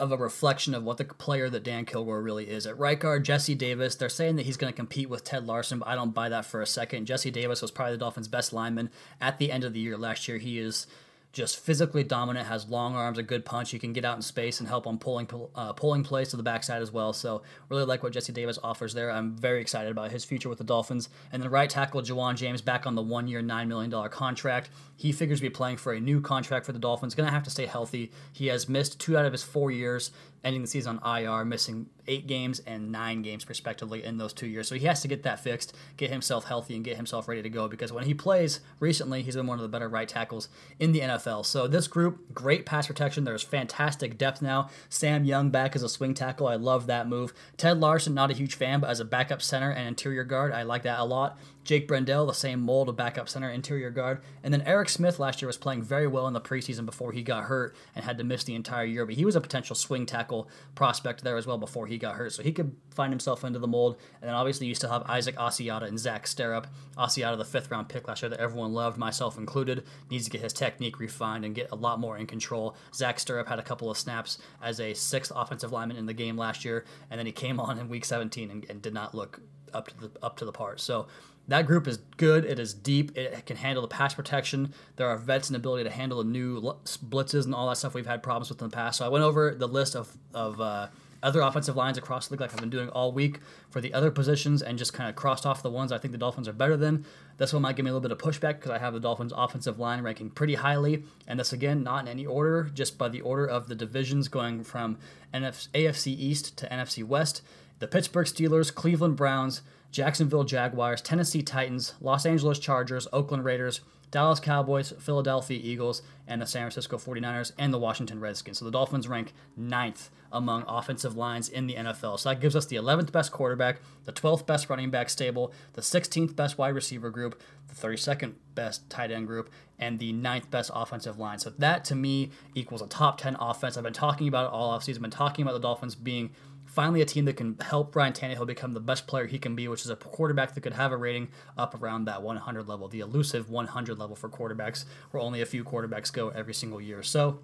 of 0.00 0.10
a 0.10 0.16
reflection 0.16 0.74
of 0.74 0.82
what 0.82 0.98
the 0.98 1.04
player 1.04 1.48
that 1.48 1.62
Dan 1.62 1.84
Kilgore 1.84 2.20
really 2.20 2.50
is. 2.50 2.66
At 2.66 2.78
right 2.78 2.98
guard, 2.98 3.24
Jesse 3.24 3.54
Davis, 3.54 3.94
they're 3.94 4.08
saying 4.08 4.36
that 4.36 4.42
he's 4.46 4.56
going 4.56 4.72
to 4.72 4.76
compete 4.76 5.08
with 5.08 5.22
Ted 5.22 5.46
Larsen, 5.46 5.78
but 5.78 5.88
I 5.88 5.94
don't 5.94 6.12
buy 6.12 6.28
that 6.28 6.44
for 6.44 6.60
a 6.60 6.66
second. 6.66 7.06
Jesse 7.06 7.30
Davis 7.30 7.62
was 7.62 7.70
probably 7.70 7.92
the 7.92 7.98
Dolphins' 7.98 8.26
best 8.26 8.52
lineman 8.52 8.90
at 9.20 9.38
the 9.38 9.52
end 9.52 9.62
of 9.62 9.72
the 9.72 9.78
year 9.78 9.96
last 9.96 10.26
year. 10.26 10.38
He 10.38 10.58
is 10.58 10.88
just 11.34 11.58
physically 11.58 12.04
dominant, 12.04 12.46
has 12.46 12.68
long 12.68 12.94
arms, 12.94 13.18
a 13.18 13.22
good 13.22 13.44
punch. 13.44 13.72
He 13.72 13.78
can 13.78 13.92
get 13.92 14.04
out 14.04 14.16
in 14.16 14.22
space 14.22 14.60
and 14.60 14.68
help 14.68 14.86
on 14.86 14.98
pulling 14.98 15.28
uh, 15.54 15.72
pulling 15.72 16.04
plays 16.04 16.28
to 16.30 16.36
the 16.36 16.42
backside 16.42 16.80
as 16.80 16.92
well. 16.92 17.12
So 17.12 17.42
really 17.68 17.84
like 17.84 18.02
what 18.02 18.12
Jesse 18.12 18.32
Davis 18.32 18.58
offers 18.62 18.94
there. 18.94 19.10
I'm 19.10 19.36
very 19.36 19.60
excited 19.60 19.90
about 19.90 20.12
his 20.12 20.24
future 20.24 20.48
with 20.48 20.58
the 20.58 20.64
Dolphins. 20.64 21.08
And 21.32 21.42
then 21.42 21.50
right 21.50 21.68
tackle 21.68 22.00
Ja'Wuan 22.00 22.36
James 22.36 22.62
back 22.62 22.86
on 22.86 22.94
the 22.94 23.02
one 23.02 23.26
year, 23.28 23.42
$9 23.42 23.66
million 23.66 24.08
contract. 24.08 24.70
He 24.96 25.10
figures 25.10 25.40
to 25.40 25.42
be 25.42 25.50
playing 25.50 25.76
for 25.78 25.92
a 25.92 26.00
new 26.00 26.20
contract 26.20 26.64
for 26.64 26.72
the 26.72 26.78
Dolphins. 26.78 27.14
Going 27.14 27.26
to 27.26 27.34
have 27.34 27.42
to 27.42 27.50
stay 27.50 27.66
healthy. 27.66 28.12
He 28.32 28.46
has 28.46 28.68
missed 28.68 29.00
two 29.00 29.18
out 29.18 29.26
of 29.26 29.32
his 29.32 29.42
four 29.42 29.72
years, 29.72 30.12
ending 30.44 30.62
the 30.62 30.68
season 30.68 30.98
on 31.02 31.22
IR, 31.22 31.44
missing 31.44 31.86
eight 32.06 32.26
games 32.26 32.60
and 32.66 32.92
nine 32.92 33.22
games 33.22 33.48
respectively 33.48 34.04
in 34.04 34.18
those 34.18 34.32
two 34.32 34.46
years. 34.46 34.68
So 34.68 34.74
he 34.74 34.86
has 34.86 35.00
to 35.02 35.08
get 35.08 35.22
that 35.22 35.40
fixed, 35.40 35.74
get 35.96 36.10
himself 36.10 36.44
healthy, 36.44 36.76
and 36.76 36.84
get 36.84 36.96
himself 36.96 37.26
ready 37.28 37.42
to 37.42 37.48
go 37.48 37.66
because 37.66 37.92
when 37.92 38.04
he 38.04 38.14
plays 38.14 38.60
recently, 38.78 39.22
he's 39.22 39.36
been 39.36 39.46
one 39.46 39.58
of 39.58 39.62
the 39.62 39.68
better 39.68 39.88
right 39.88 40.08
tackles 40.08 40.48
in 40.78 40.92
the 40.92 41.00
NFL. 41.00 41.46
So 41.46 41.66
this 41.66 41.88
group, 41.88 42.34
great 42.34 42.66
pass 42.66 42.86
protection. 42.86 43.24
There's 43.24 43.42
fantastic 43.42 44.18
depth 44.18 44.42
now. 44.42 44.68
Sam 44.88 45.24
Young 45.24 45.50
back 45.50 45.74
as 45.74 45.82
a 45.82 45.88
swing 45.88 46.14
tackle. 46.14 46.46
I 46.46 46.56
love 46.56 46.86
that 46.86 47.08
move. 47.08 47.32
Ted 47.56 47.80
Larsen, 47.80 48.14
not 48.14 48.30
a 48.30 48.34
huge 48.34 48.54
fan, 48.54 48.80
but 48.80 48.90
as 48.90 49.00
a 49.00 49.04
backup 49.04 49.40
center 49.40 49.70
and 49.70 49.88
interior 49.88 50.24
guard, 50.24 50.52
I 50.52 50.62
like 50.62 50.82
that 50.82 50.98
a 50.98 51.04
lot. 51.04 51.38
Jake 51.64 51.88
Brendel, 51.88 52.26
the 52.26 52.34
same 52.34 52.60
mold 52.60 52.88
of 52.90 52.96
backup 52.96 53.28
center, 53.28 53.50
interior 53.50 53.90
guard. 53.90 54.20
And 54.42 54.52
then 54.52 54.62
Eric 54.62 54.90
Smith 54.90 55.18
last 55.18 55.40
year 55.40 55.46
was 55.46 55.56
playing 55.56 55.82
very 55.82 56.06
well 56.06 56.26
in 56.26 56.34
the 56.34 56.40
preseason 56.40 56.84
before 56.84 57.12
he 57.12 57.22
got 57.22 57.44
hurt 57.44 57.74
and 57.94 58.04
had 58.04 58.18
to 58.18 58.24
miss 58.24 58.44
the 58.44 58.54
entire 58.54 58.84
year. 58.84 59.06
But 59.06 59.14
he 59.14 59.24
was 59.24 59.34
a 59.34 59.40
potential 59.40 59.74
swing 59.74 60.04
tackle 60.04 60.48
prospect 60.74 61.24
there 61.24 61.38
as 61.38 61.46
well 61.46 61.56
before 61.56 61.86
he 61.86 61.96
got 61.96 62.16
hurt. 62.16 62.32
So 62.32 62.42
he 62.42 62.52
could 62.52 62.76
find 62.90 63.12
himself 63.12 63.44
into 63.44 63.58
the 63.58 63.66
mold. 63.66 63.96
And 64.20 64.28
then 64.28 64.34
obviously 64.34 64.66
you 64.66 64.74
still 64.74 64.90
have 64.90 65.02
Isaac 65.04 65.36
Asiata 65.36 65.88
and 65.88 65.98
Zach 65.98 66.26
Sterup. 66.26 66.66
Asiata, 66.98 67.38
the 67.38 67.44
fifth 67.44 67.70
round 67.70 67.88
pick 67.88 68.06
last 68.06 68.22
year 68.22 68.28
that 68.28 68.40
everyone 68.40 68.74
loved, 68.74 68.98
myself 68.98 69.38
included, 69.38 69.84
needs 70.10 70.24
to 70.24 70.30
get 70.30 70.42
his 70.42 70.52
technique 70.52 71.00
refined 71.00 71.44
and 71.44 71.54
get 71.54 71.70
a 71.72 71.76
lot 71.76 71.98
more 71.98 72.18
in 72.18 72.26
control. 72.26 72.76
Zach 72.94 73.16
Sterup 73.16 73.48
had 73.48 73.58
a 73.58 73.62
couple 73.62 73.90
of 73.90 73.96
snaps 73.96 74.38
as 74.62 74.80
a 74.80 74.92
sixth 74.92 75.32
offensive 75.34 75.72
lineman 75.72 75.96
in 75.96 76.06
the 76.06 76.12
game 76.12 76.36
last 76.36 76.64
year, 76.64 76.84
and 77.10 77.18
then 77.18 77.26
he 77.26 77.32
came 77.32 77.58
on 77.58 77.78
in 77.78 77.88
week 77.88 78.04
17 78.04 78.50
and, 78.50 78.66
and 78.68 78.82
did 78.82 78.92
not 78.92 79.14
look 79.14 79.40
up 79.74 79.88
to 79.88 79.96
the 79.96 80.10
up 80.22 80.36
to 80.38 80.44
the 80.44 80.52
part. 80.52 80.80
So 80.80 81.06
that 81.48 81.66
group 81.66 81.86
is 81.86 81.98
good. 82.16 82.44
It 82.44 82.58
is 82.58 82.72
deep. 82.72 83.16
It 83.16 83.44
can 83.46 83.56
handle 83.56 83.82
the 83.82 83.88
pass 83.88 84.14
protection. 84.14 84.72
There 84.96 85.08
are 85.08 85.16
vets 85.16 85.48
and 85.48 85.56
ability 85.56 85.84
to 85.84 85.90
handle 85.90 86.18
the 86.18 86.30
new 86.30 86.60
blitzes 86.62 87.44
and 87.44 87.54
all 87.54 87.68
that 87.68 87.76
stuff 87.76 87.94
we've 87.94 88.06
had 88.06 88.22
problems 88.22 88.48
with 88.48 88.62
in 88.62 88.70
the 88.70 88.74
past. 88.74 88.98
So 88.98 89.04
I 89.04 89.08
went 89.08 89.24
over 89.24 89.54
the 89.54 89.68
list 89.68 89.94
of 89.94 90.16
of 90.32 90.60
uh, 90.60 90.88
other 91.24 91.40
offensive 91.40 91.74
lines 91.74 91.96
across 91.96 92.28
the 92.28 92.34
league, 92.34 92.42
like 92.42 92.52
I've 92.52 92.60
been 92.60 92.70
doing 92.70 92.90
all 92.90 93.10
week 93.10 93.40
for 93.70 93.80
the 93.80 93.94
other 93.94 94.10
positions, 94.10 94.62
and 94.62 94.78
just 94.78 94.92
kind 94.92 95.08
of 95.08 95.16
crossed 95.16 95.46
off 95.46 95.62
the 95.62 95.70
ones 95.70 95.90
I 95.90 95.98
think 95.98 96.12
the 96.12 96.18
Dolphins 96.18 96.46
are 96.46 96.52
better 96.52 96.76
than. 96.76 97.04
This 97.38 97.52
one 97.52 97.62
might 97.62 97.76
give 97.76 97.84
me 97.84 97.90
a 97.90 97.94
little 97.94 98.08
bit 98.08 98.12
of 98.12 98.18
pushback 98.18 98.60
because 98.60 98.70
I 98.70 98.78
have 98.78 98.92
the 98.92 99.00
Dolphins' 99.00 99.32
offensive 99.34 99.78
line 99.78 100.02
ranking 100.02 100.30
pretty 100.30 100.54
highly, 100.54 101.04
and 101.26 101.40
this 101.40 101.52
again 101.52 101.82
not 101.82 102.04
in 102.04 102.08
any 102.08 102.26
order, 102.26 102.70
just 102.74 102.98
by 102.98 103.08
the 103.08 103.22
order 103.22 103.46
of 103.46 103.68
the 103.68 103.74
divisions 103.74 104.28
going 104.28 104.62
from 104.64 104.98
NFC, 105.32 105.68
AFC 105.72 106.06
East 106.08 106.56
to 106.58 106.68
NFC 106.68 107.02
West. 107.02 107.42
The 107.78 107.88
Pittsburgh 107.88 108.26
Steelers, 108.26 108.74
Cleveland 108.74 109.16
Browns, 109.16 109.62
Jacksonville 109.90 110.44
Jaguars, 110.44 111.00
Tennessee 111.00 111.42
Titans, 111.42 111.94
Los 112.00 112.26
Angeles 112.26 112.58
Chargers, 112.58 113.06
Oakland 113.12 113.44
Raiders, 113.44 113.80
Dallas 114.14 114.38
Cowboys, 114.38 114.92
Philadelphia 115.00 115.58
Eagles, 115.60 116.02
and 116.28 116.40
the 116.40 116.46
San 116.46 116.62
Francisco 116.62 116.98
49ers 116.98 117.50
and 117.58 117.74
the 117.74 117.78
Washington 117.78 118.20
Redskins. 118.20 118.58
So 118.58 118.64
the 118.64 118.70
Dolphins 118.70 119.08
rank 119.08 119.32
ninth 119.56 120.08
among 120.30 120.64
offensive 120.68 121.16
lines 121.16 121.48
in 121.48 121.66
the 121.66 121.74
NFL. 121.74 122.20
So 122.20 122.28
that 122.28 122.40
gives 122.40 122.54
us 122.54 122.66
the 122.66 122.76
11th 122.76 123.10
best 123.10 123.32
quarterback, 123.32 123.80
the 124.04 124.12
12th 124.12 124.46
best 124.46 124.70
running 124.70 124.90
back 124.90 125.10
stable, 125.10 125.52
the 125.72 125.80
16th 125.80 126.36
best 126.36 126.58
wide 126.58 126.76
receiver 126.76 127.10
group, 127.10 127.42
the 127.66 127.74
32nd 127.74 128.34
best 128.54 128.88
tight 128.88 129.10
end 129.10 129.26
group, 129.26 129.50
and 129.80 129.98
the 129.98 130.12
9th 130.12 130.48
best 130.48 130.70
offensive 130.72 131.18
line. 131.18 131.40
So 131.40 131.50
that 131.58 131.84
to 131.86 131.96
me 131.96 132.30
equals 132.54 132.82
a 132.82 132.86
top 132.86 133.18
10 133.18 133.36
offense. 133.40 133.76
I've 133.76 133.82
been 133.82 133.92
talking 133.92 134.28
about 134.28 134.46
it 134.46 134.52
all 134.52 134.78
offseason. 134.78 134.96
I've 134.96 135.02
been 135.02 135.10
talking 135.10 135.42
about 135.42 135.54
the 135.54 135.60
Dolphins 135.60 135.96
being 135.96 136.30
finally 136.74 137.00
a 137.00 137.04
team 137.04 137.24
that 137.26 137.36
can 137.36 137.56
help 137.60 137.94
Ryan 137.94 138.12
Tannehill 138.12 138.46
become 138.46 138.72
the 138.72 138.80
best 138.80 139.06
player 139.06 139.26
he 139.26 139.38
can 139.38 139.54
be, 139.54 139.68
which 139.68 139.82
is 139.82 139.90
a 139.90 139.96
quarterback 139.96 140.54
that 140.54 140.60
could 140.60 140.72
have 140.72 140.90
a 140.90 140.96
rating 140.96 141.28
up 141.56 141.80
around 141.80 142.06
that 142.06 142.22
100 142.22 142.68
level, 142.68 142.88
the 142.88 143.00
elusive 143.00 143.48
100 143.48 143.98
level 143.98 144.16
for 144.16 144.28
quarterbacks, 144.28 144.84
where 145.12 145.22
only 145.22 145.40
a 145.40 145.46
few 145.46 145.62
quarterbacks 145.62 146.12
go 146.12 146.30
every 146.30 146.52
single 146.52 146.80
year. 146.80 147.02
So 147.02 147.40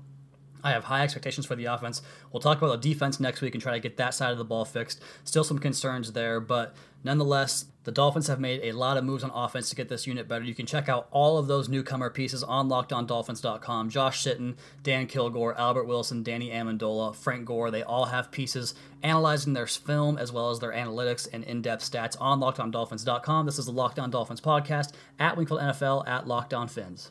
I 0.62 0.70
have 0.70 0.84
high 0.84 1.02
expectations 1.02 1.46
for 1.46 1.54
the 1.54 1.66
offense. 1.66 2.02
We'll 2.32 2.40
talk 2.40 2.58
about 2.58 2.80
the 2.80 2.88
defense 2.88 3.20
next 3.20 3.40
week 3.40 3.54
and 3.54 3.62
try 3.62 3.72
to 3.72 3.80
get 3.80 3.96
that 3.96 4.14
side 4.14 4.32
of 4.32 4.38
the 4.38 4.44
ball 4.44 4.64
fixed. 4.64 5.02
Still 5.24 5.44
some 5.44 5.58
concerns 5.58 6.12
there, 6.12 6.40
but 6.40 6.74
nonetheless, 7.02 7.66
the 7.84 7.92
Dolphins 7.92 8.26
have 8.26 8.40
made 8.40 8.60
a 8.62 8.72
lot 8.72 8.98
of 8.98 9.04
moves 9.04 9.24
on 9.24 9.30
offense 9.30 9.70
to 9.70 9.76
get 9.76 9.88
this 9.88 10.06
unit 10.06 10.28
better. 10.28 10.44
You 10.44 10.54
can 10.54 10.66
check 10.66 10.88
out 10.88 11.08
all 11.10 11.38
of 11.38 11.46
those 11.46 11.68
newcomer 11.68 12.10
pieces 12.10 12.42
on 12.42 12.68
lockedondolphins.com. 12.68 13.88
Josh 13.88 14.22
Sitton, 14.22 14.56
Dan 14.82 15.06
Kilgore, 15.06 15.58
Albert 15.58 15.84
Wilson, 15.84 16.22
Danny 16.22 16.50
Amendola, 16.50 17.14
Frank 17.16 17.46
Gore, 17.46 17.70
they 17.70 17.82
all 17.82 18.06
have 18.06 18.30
pieces 18.30 18.74
analyzing 19.02 19.54
their 19.54 19.66
film 19.66 20.18
as 20.18 20.30
well 20.30 20.50
as 20.50 20.58
their 20.58 20.72
analytics 20.72 21.26
and 21.32 21.42
in-depth 21.44 21.90
stats 21.90 22.16
on 22.20 22.38
lockedondolphins.com. 22.38 23.46
This 23.46 23.58
is 23.58 23.66
the 23.66 23.72
Locked 23.72 23.98
On 23.98 24.10
Dolphins 24.10 24.40
podcast 24.42 24.92
at 25.18 25.36
Wingfield 25.36 25.60
NFL 25.60 26.06
at 26.06 26.26
Locked 26.26 26.52
On 26.52 26.68
Fins. 26.68 27.10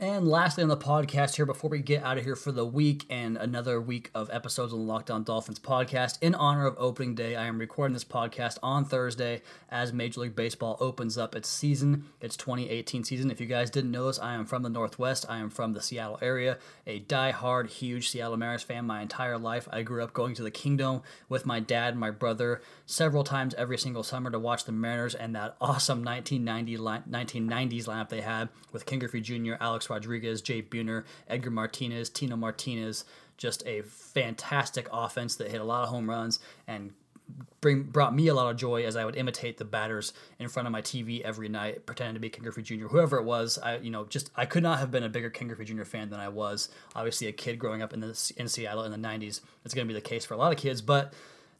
And 0.00 0.28
lastly 0.28 0.62
on 0.62 0.68
the 0.68 0.76
podcast 0.76 1.34
here, 1.34 1.44
before 1.44 1.70
we 1.70 1.80
get 1.80 2.04
out 2.04 2.18
of 2.18 2.24
here 2.24 2.36
for 2.36 2.52
the 2.52 2.64
week 2.64 3.04
and 3.10 3.36
another 3.36 3.80
week 3.80 4.12
of 4.14 4.30
episodes 4.30 4.72
on 4.72 4.78
the 4.78 4.84
Locked 4.84 5.10
On 5.10 5.24
Dolphins 5.24 5.58
podcast, 5.58 6.18
in 6.20 6.36
honor 6.36 6.66
of 6.68 6.76
opening 6.78 7.16
day, 7.16 7.34
I 7.34 7.46
am 7.46 7.58
recording 7.58 7.94
this 7.94 8.04
podcast 8.04 8.58
on 8.62 8.84
Thursday 8.84 9.42
as 9.68 9.92
Major 9.92 10.20
League 10.20 10.36
Baseball 10.36 10.76
opens 10.78 11.18
up 11.18 11.34
its 11.34 11.48
season, 11.48 12.04
its 12.20 12.36
2018 12.36 13.02
season. 13.02 13.28
If 13.32 13.40
you 13.40 13.46
guys 13.46 13.70
didn't 13.70 13.90
know 13.90 14.06
this, 14.06 14.20
I 14.20 14.34
am 14.34 14.46
from 14.46 14.62
the 14.62 14.68
Northwest. 14.68 15.26
I 15.28 15.38
am 15.38 15.50
from 15.50 15.72
the 15.72 15.82
Seattle 15.82 16.20
area, 16.22 16.58
a 16.86 17.00
die-hard, 17.00 17.68
huge 17.68 18.08
Seattle 18.08 18.36
Mariners 18.36 18.62
fan 18.62 18.84
my 18.84 19.02
entire 19.02 19.36
life. 19.36 19.66
I 19.72 19.82
grew 19.82 20.04
up 20.04 20.12
going 20.12 20.36
to 20.36 20.44
the 20.44 20.52
Kingdome 20.52 21.02
with 21.28 21.44
my 21.44 21.58
dad 21.58 21.94
and 21.94 22.00
my 22.00 22.12
brother 22.12 22.62
several 22.86 23.24
times 23.24 23.52
every 23.58 23.76
single 23.76 24.04
summer 24.04 24.30
to 24.30 24.38
watch 24.38 24.62
the 24.62 24.70
Mariners 24.70 25.16
and 25.16 25.34
that 25.34 25.56
awesome 25.60 26.04
1990 26.04 26.76
li- 26.76 27.02
1990s 27.10 27.86
lineup 27.86 28.10
they 28.10 28.20
had 28.20 28.48
with 28.70 28.86
Ken 28.86 29.00
Griffey 29.00 29.20
Jr., 29.20 29.54
Alex 29.60 29.87
Rodriguez, 29.90 30.42
Jay 30.42 30.62
Buhner, 30.62 31.04
Edgar 31.28 31.50
Martinez, 31.50 32.08
Tino 32.08 32.36
Martinez. 32.36 33.04
Just 33.36 33.64
a 33.66 33.82
fantastic 33.82 34.88
offense 34.92 35.36
that 35.36 35.50
hit 35.50 35.60
a 35.60 35.64
lot 35.64 35.84
of 35.84 35.90
home 35.90 36.10
runs 36.10 36.40
and 36.66 36.92
bring 37.60 37.82
brought 37.82 38.14
me 38.14 38.28
a 38.28 38.34
lot 38.34 38.50
of 38.50 38.56
joy 38.56 38.84
as 38.84 38.96
I 38.96 39.04
would 39.04 39.16
imitate 39.16 39.58
the 39.58 39.64
batters 39.64 40.12
in 40.38 40.48
front 40.48 40.66
of 40.66 40.72
my 40.72 40.82
TV 40.82 41.20
every 41.22 41.48
night, 41.48 41.86
pretending 41.86 42.14
to 42.14 42.20
be 42.20 42.30
Ken 42.30 42.42
Griffey 42.42 42.62
Jr. 42.62 42.86
Whoever 42.86 43.18
it 43.18 43.24
was, 43.24 43.58
I 43.58 43.78
you 43.78 43.90
know 43.90 44.04
just 44.06 44.30
I 44.36 44.46
could 44.46 44.62
not 44.62 44.78
have 44.78 44.90
been 44.90 45.02
a 45.02 45.08
bigger 45.08 45.30
Ken 45.30 45.48
Griffey 45.48 45.64
Jr. 45.64 45.84
fan 45.84 46.10
than 46.10 46.20
I 46.20 46.28
was. 46.28 46.68
Obviously, 46.94 47.26
a 47.26 47.32
kid 47.32 47.58
growing 47.58 47.82
up 47.82 47.92
in 47.92 48.00
the 48.00 48.32
in 48.36 48.48
Seattle 48.48 48.84
in 48.84 48.92
the 48.92 49.08
'90s, 49.08 49.40
it's 49.64 49.74
going 49.74 49.86
to 49.86 49.92
be 49.92 49.98
the 49.98 50.00
case 50.00 50.24
for 50.24 50.34
a 50.34 50.36
lot 50.36 50.52
of 50.52 50.58
kids. 50.58 50.80
But 50.82 51.12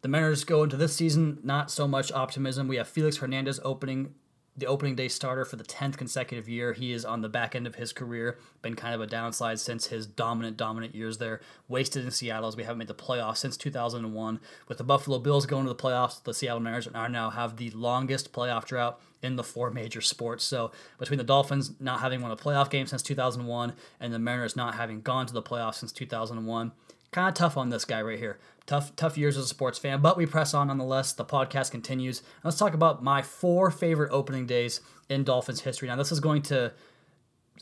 the 0.03 0.09
Mariners 0.09 0.45
go 0.45 0.63
into 0.63 0.77
this 0.77 0.95
season 0.95 1.39
not 1.43 1.71
so 1.71 1.89
much 1.89 2.13
optimism. 2.13 2.69
We 2.69 2.77
have 2.77 2.89
Felix 2.89 3.19
Hernandez 3.19 3.61
opening 3.65 4.15
the 4.59 4.67
opening 4.67 4.97
day 4.97 5.09
starter 5.09 5.45
for 5.45 5.57
the 5.57 5.65
10th 5.65 5.97
consecutive 5.97 6.49
year. 6.49 6.73
He 6.73 6.93
is 6.93 7.05
on 7.05 7.21
the 7.21 7.29
back 7.29 7.55
end 7.55 7.67
of 7.67 7.77
his 7.77 7.93
career, 7.93 8.39
been 8.61 8.75
kind 8.75 8.95
of 8.95 9.01
a 9.01 9.07
downslide 9.07 9.59
since 9.59 9.87
his 9.87 10.07
dominant, 10.07 10.57
dominant 10.57 10.95
years 10.95 11.19
there. 11.19 11.41
Wasted 11.69 12.05
in 12.05 12.11
Seattle 12.11 12.49
as 12.49 12.57
we 12.57 12.65
haven't 12.65 12.79
made 12.79 12.89
the 12.89 12.95
playoffs 12.95 13.39
since 13.39 13.57
2001. 13.57 14.41
With 14.67 14.79
the 14.79 14.85
Buffalo 14.85 15.19
Bills 15.19 15.47
going 15.47 15.65
to 15.65 15.69
the 15.69 15.75
playoffs, 15.75 16.23
the 16.23 16.35
Seattle 16.35 16.61
Mariners 16.61 16.89
are 16.89 17.09
now 17.09 17.31
have 17.31 17.57
the 17.57 17.71
longest 17.71 18.33
playoff 18.33 18.65
drought 18.65 19.01
in 19.23 19.37
the 19.37 19.45
four 19.45 19.71
major 19.71 20.01
sports. 20.01 20.45
So 20.45 20.73
between 20.99 21.19
the 21.19 21.25
Dolphins 21.25 21.73
not 21.81 22.01
having 22.01 22.21
won 22.21 22.31
a 22.31 22.37
playoff 22.37 22.71
game 22.71 22.87
since 22.87 23.03
2001 23.03 23.75
and 24.01 24.13
the 24.13 24.19
Mariners 24.19 24.57
not 24.57 24.75
having 24.75 25.01
gone 25.01 25.27
to 25.27 25.33
the 25.33 25.43
playoffs 25.43 25.77
since 25.77 25.93
2001, 25.93 26.73
kind 27.11 27.29
of 27.29 27.35
tough 27.35 27.57
on 27.57 27.71
this 27.71 27.85
guy 27.85 28.03
right 28.03 28.19
here. 28.19 28.39
Tough, 28.69 28.95
tough 28.97 29.17
years 29.17 29.39
as 29.39 29.47
a 29.47 29.49
sports 29.49 29.79
fan, 29.79 30.03
but 30.03 30.19
we 30.19 30.27
press 30.27 30.53
on 30.53 30.67
nonetheless. 30.67 31.15
The 31.15 31.25
podcast 31.25 31.71
continues. 31.71 32.23
Let's 32.45 32.59
talk 32.59 32.75
about 32.75 33.03
my 33.03 33.23
four 33.23 33.71
favorite 33.71 34.13
opening 34.13 34.45
days 34.45 34.83
in 35.09 35.25
Dolphins 35.25 35.63
history. 35.63 35.89
Now, 35.89 35.97
this 35.97 36.13
is 36.13 36.21
going 36.21 36.43
to 36.43 36.75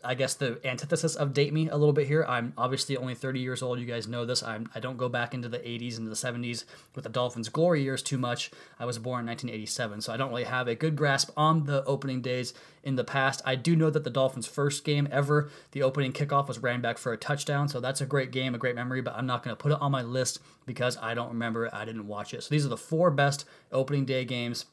I 0.05 0.15
guess 0.15 0.35
the 0.35 0.61
antithesis 0.65 1.17
of 1.17 1.33
date 1.33 1.53
me 1.53 1.69
a 1.69 1.77
little 1.77 1.93
bit 1.93 2.07
here. 2.07 2.25
I'm 2.29 2.53
obviously 2.57 2.97
only 2.97 3.15
30 3.15 3.41
years 3.41 3.63
old. 3.63 3.79
You 3.79 3.87
guys 3.87 4.07
know 4.07 4.25
this. 4.25 4.43
I'm, 4.43 4.69
I 4.75 4.81
don't 4.81 4.97
go 4.97 5.09
back 5.09 5.35
into 5.35 5.49
the 5.49 5.59
80s 5.59 5.99
and 5.99 6.07
the 6.07 6.13
70s 6.13 6.65
with 6.95 7.05
the 7.05 7.11
Dolphins' 7.11 7.49
glory 7.49 7.83
years 7.83 8.03
too 8.03 8.19
much. 8.19 8.51
I 8.79 8.85
was 8.85 8.99
born 8.99 9.21
in 9.21 9.27
1987, 9.27 10.03
so 10.03 10.13
I 10.13 10.17
don't 10.17 10.31
really 10.31 10.45
have 10.45 10.69
a 10.69 10.75
good 10.75 10.97
grasp 10.97 11.31
on 11.37 11.65
the 11.65 11.85
opening 11.85 12.21
days 12.21 12.55
in 12.83 12.97
the 12.97 13.05
past. 13.05 13.43
I 13.45 13.57
do 13.57 13.75
know 13.75 13.91
that 13.91 14.05
the 14.05 14.11
Dolphins' 14.11 14.47
first 14.47 14.85
game 14.85 15.09
ever, 15.11 15.51
the 15.73 15.83
opening 15.83 16.13
kickoff 16.13 16.49
was 16.49 16.59
ran 16.59 16.81
back 16.81 16.99
for 16.99 17.13
a 17.13 17.17
touchdown, 17.17 17.69
so 17.69 17.81
that's 17.81 18.01
a 18.01 18.07
great 18.07 18.31
game, 18.31 18.55
a 18.55 18.59
great 18.59 18.77
memory, 18.77 19.03
but 19.03 19.15
I'm 19.17 19.27
not 19.27 19.43
going 19.43 19.57
to 19.57 19.61
put 19.61 19.73
it 19.73 19.81
on 19.81 19.93
my 19.93 20.03
list 20.03 20.41
because 20.67 20.97
I 20.99 21.15
don't 21.15 21.29
remember 21.29 21.67
it. 21.67 21.75
I 21.75 21.85
didn't 21.85 22.07
watch 22.07 22.35
it. 22.35 22.43
So 22.43 22.49
these 22.51 22.65
are 22.65 22.71
the 22.71 22.77
four 22.77 23.11
best 23.11 23.45
opening 23.73 24.05
day 24.05 24.25
games 24.25 24.67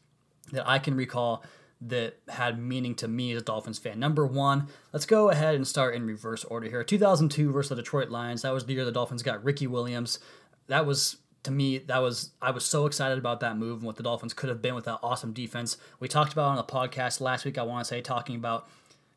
that 0.51 0.67
I 0.67 0.79
can 0.79 0.95
recall 0.95 1.43
that 1.87 2.17
had 2.29 2.59
meaning 2.59 2.95
to 2.95 3.07
me 3.07 3.31
as 3.31 3.41
a 3.41 3.45
Dolphins 3.45 3.79
fan. 3.79 3.99
Number 3.99 4.25
one, 4.25 4.67
let's 4.91 5.05
go 5.05 5.29
ahead 5.29 5.55
and 5.55 5.67
start 5.67 5.95
in 5.95 6.05
reverse 6.05 6.43
order 6.45 6.69
here. 6.69 6.83
2002 6.83 7.51
versus 7.51 7.69
the 7.69 7.75
Detroit 7.75 8.09
Lions. 8.09 8.41
That 8.43 8.53
was 8.53 8.65
the 8.65 8.73
year 8.73 8.85
the 8.85 8.91
Dolphins 8.91 9.23
got 9.23 9.43
Ricky 9.43 9.67
Williams. 9.67 10.19
That 10.67 10.85
was 10.85 11.17
to 11.43 11.51
me, 11.51 11.77
that 11.77 12.01
was 12.01 12.31
I 12.41 12.51
was 12.51 12.65
so 12.65 12.85
excited 12.85 13.17
about 13.17 13.41
that 13.41 13.57
move 13.57 13.79
and 13.79 13.87
what 13.87 13.97
the 13.97 14.03
Dolphins 14.03 14.33
could 14.33 14.49
have 14.49 14.61
been 14.61 14.75
with 14.75 14.85
that 14.85 14.99
awesome 15.03 15.33
defense. 15.33 15.77
We 15.99 16.07
talked 16.07 16.33
about 16.33 16.49
on 16.49 16.55
the 16.55 16.63
podcast 16.63 17.19
last 17.19 17.45
week. 17.45 17.57
I 17.57 17.63
want 17.63 17.83
to 17.83 17.89
say 17.89 18.01
talking 18.01 18.35
about 18.35 18.67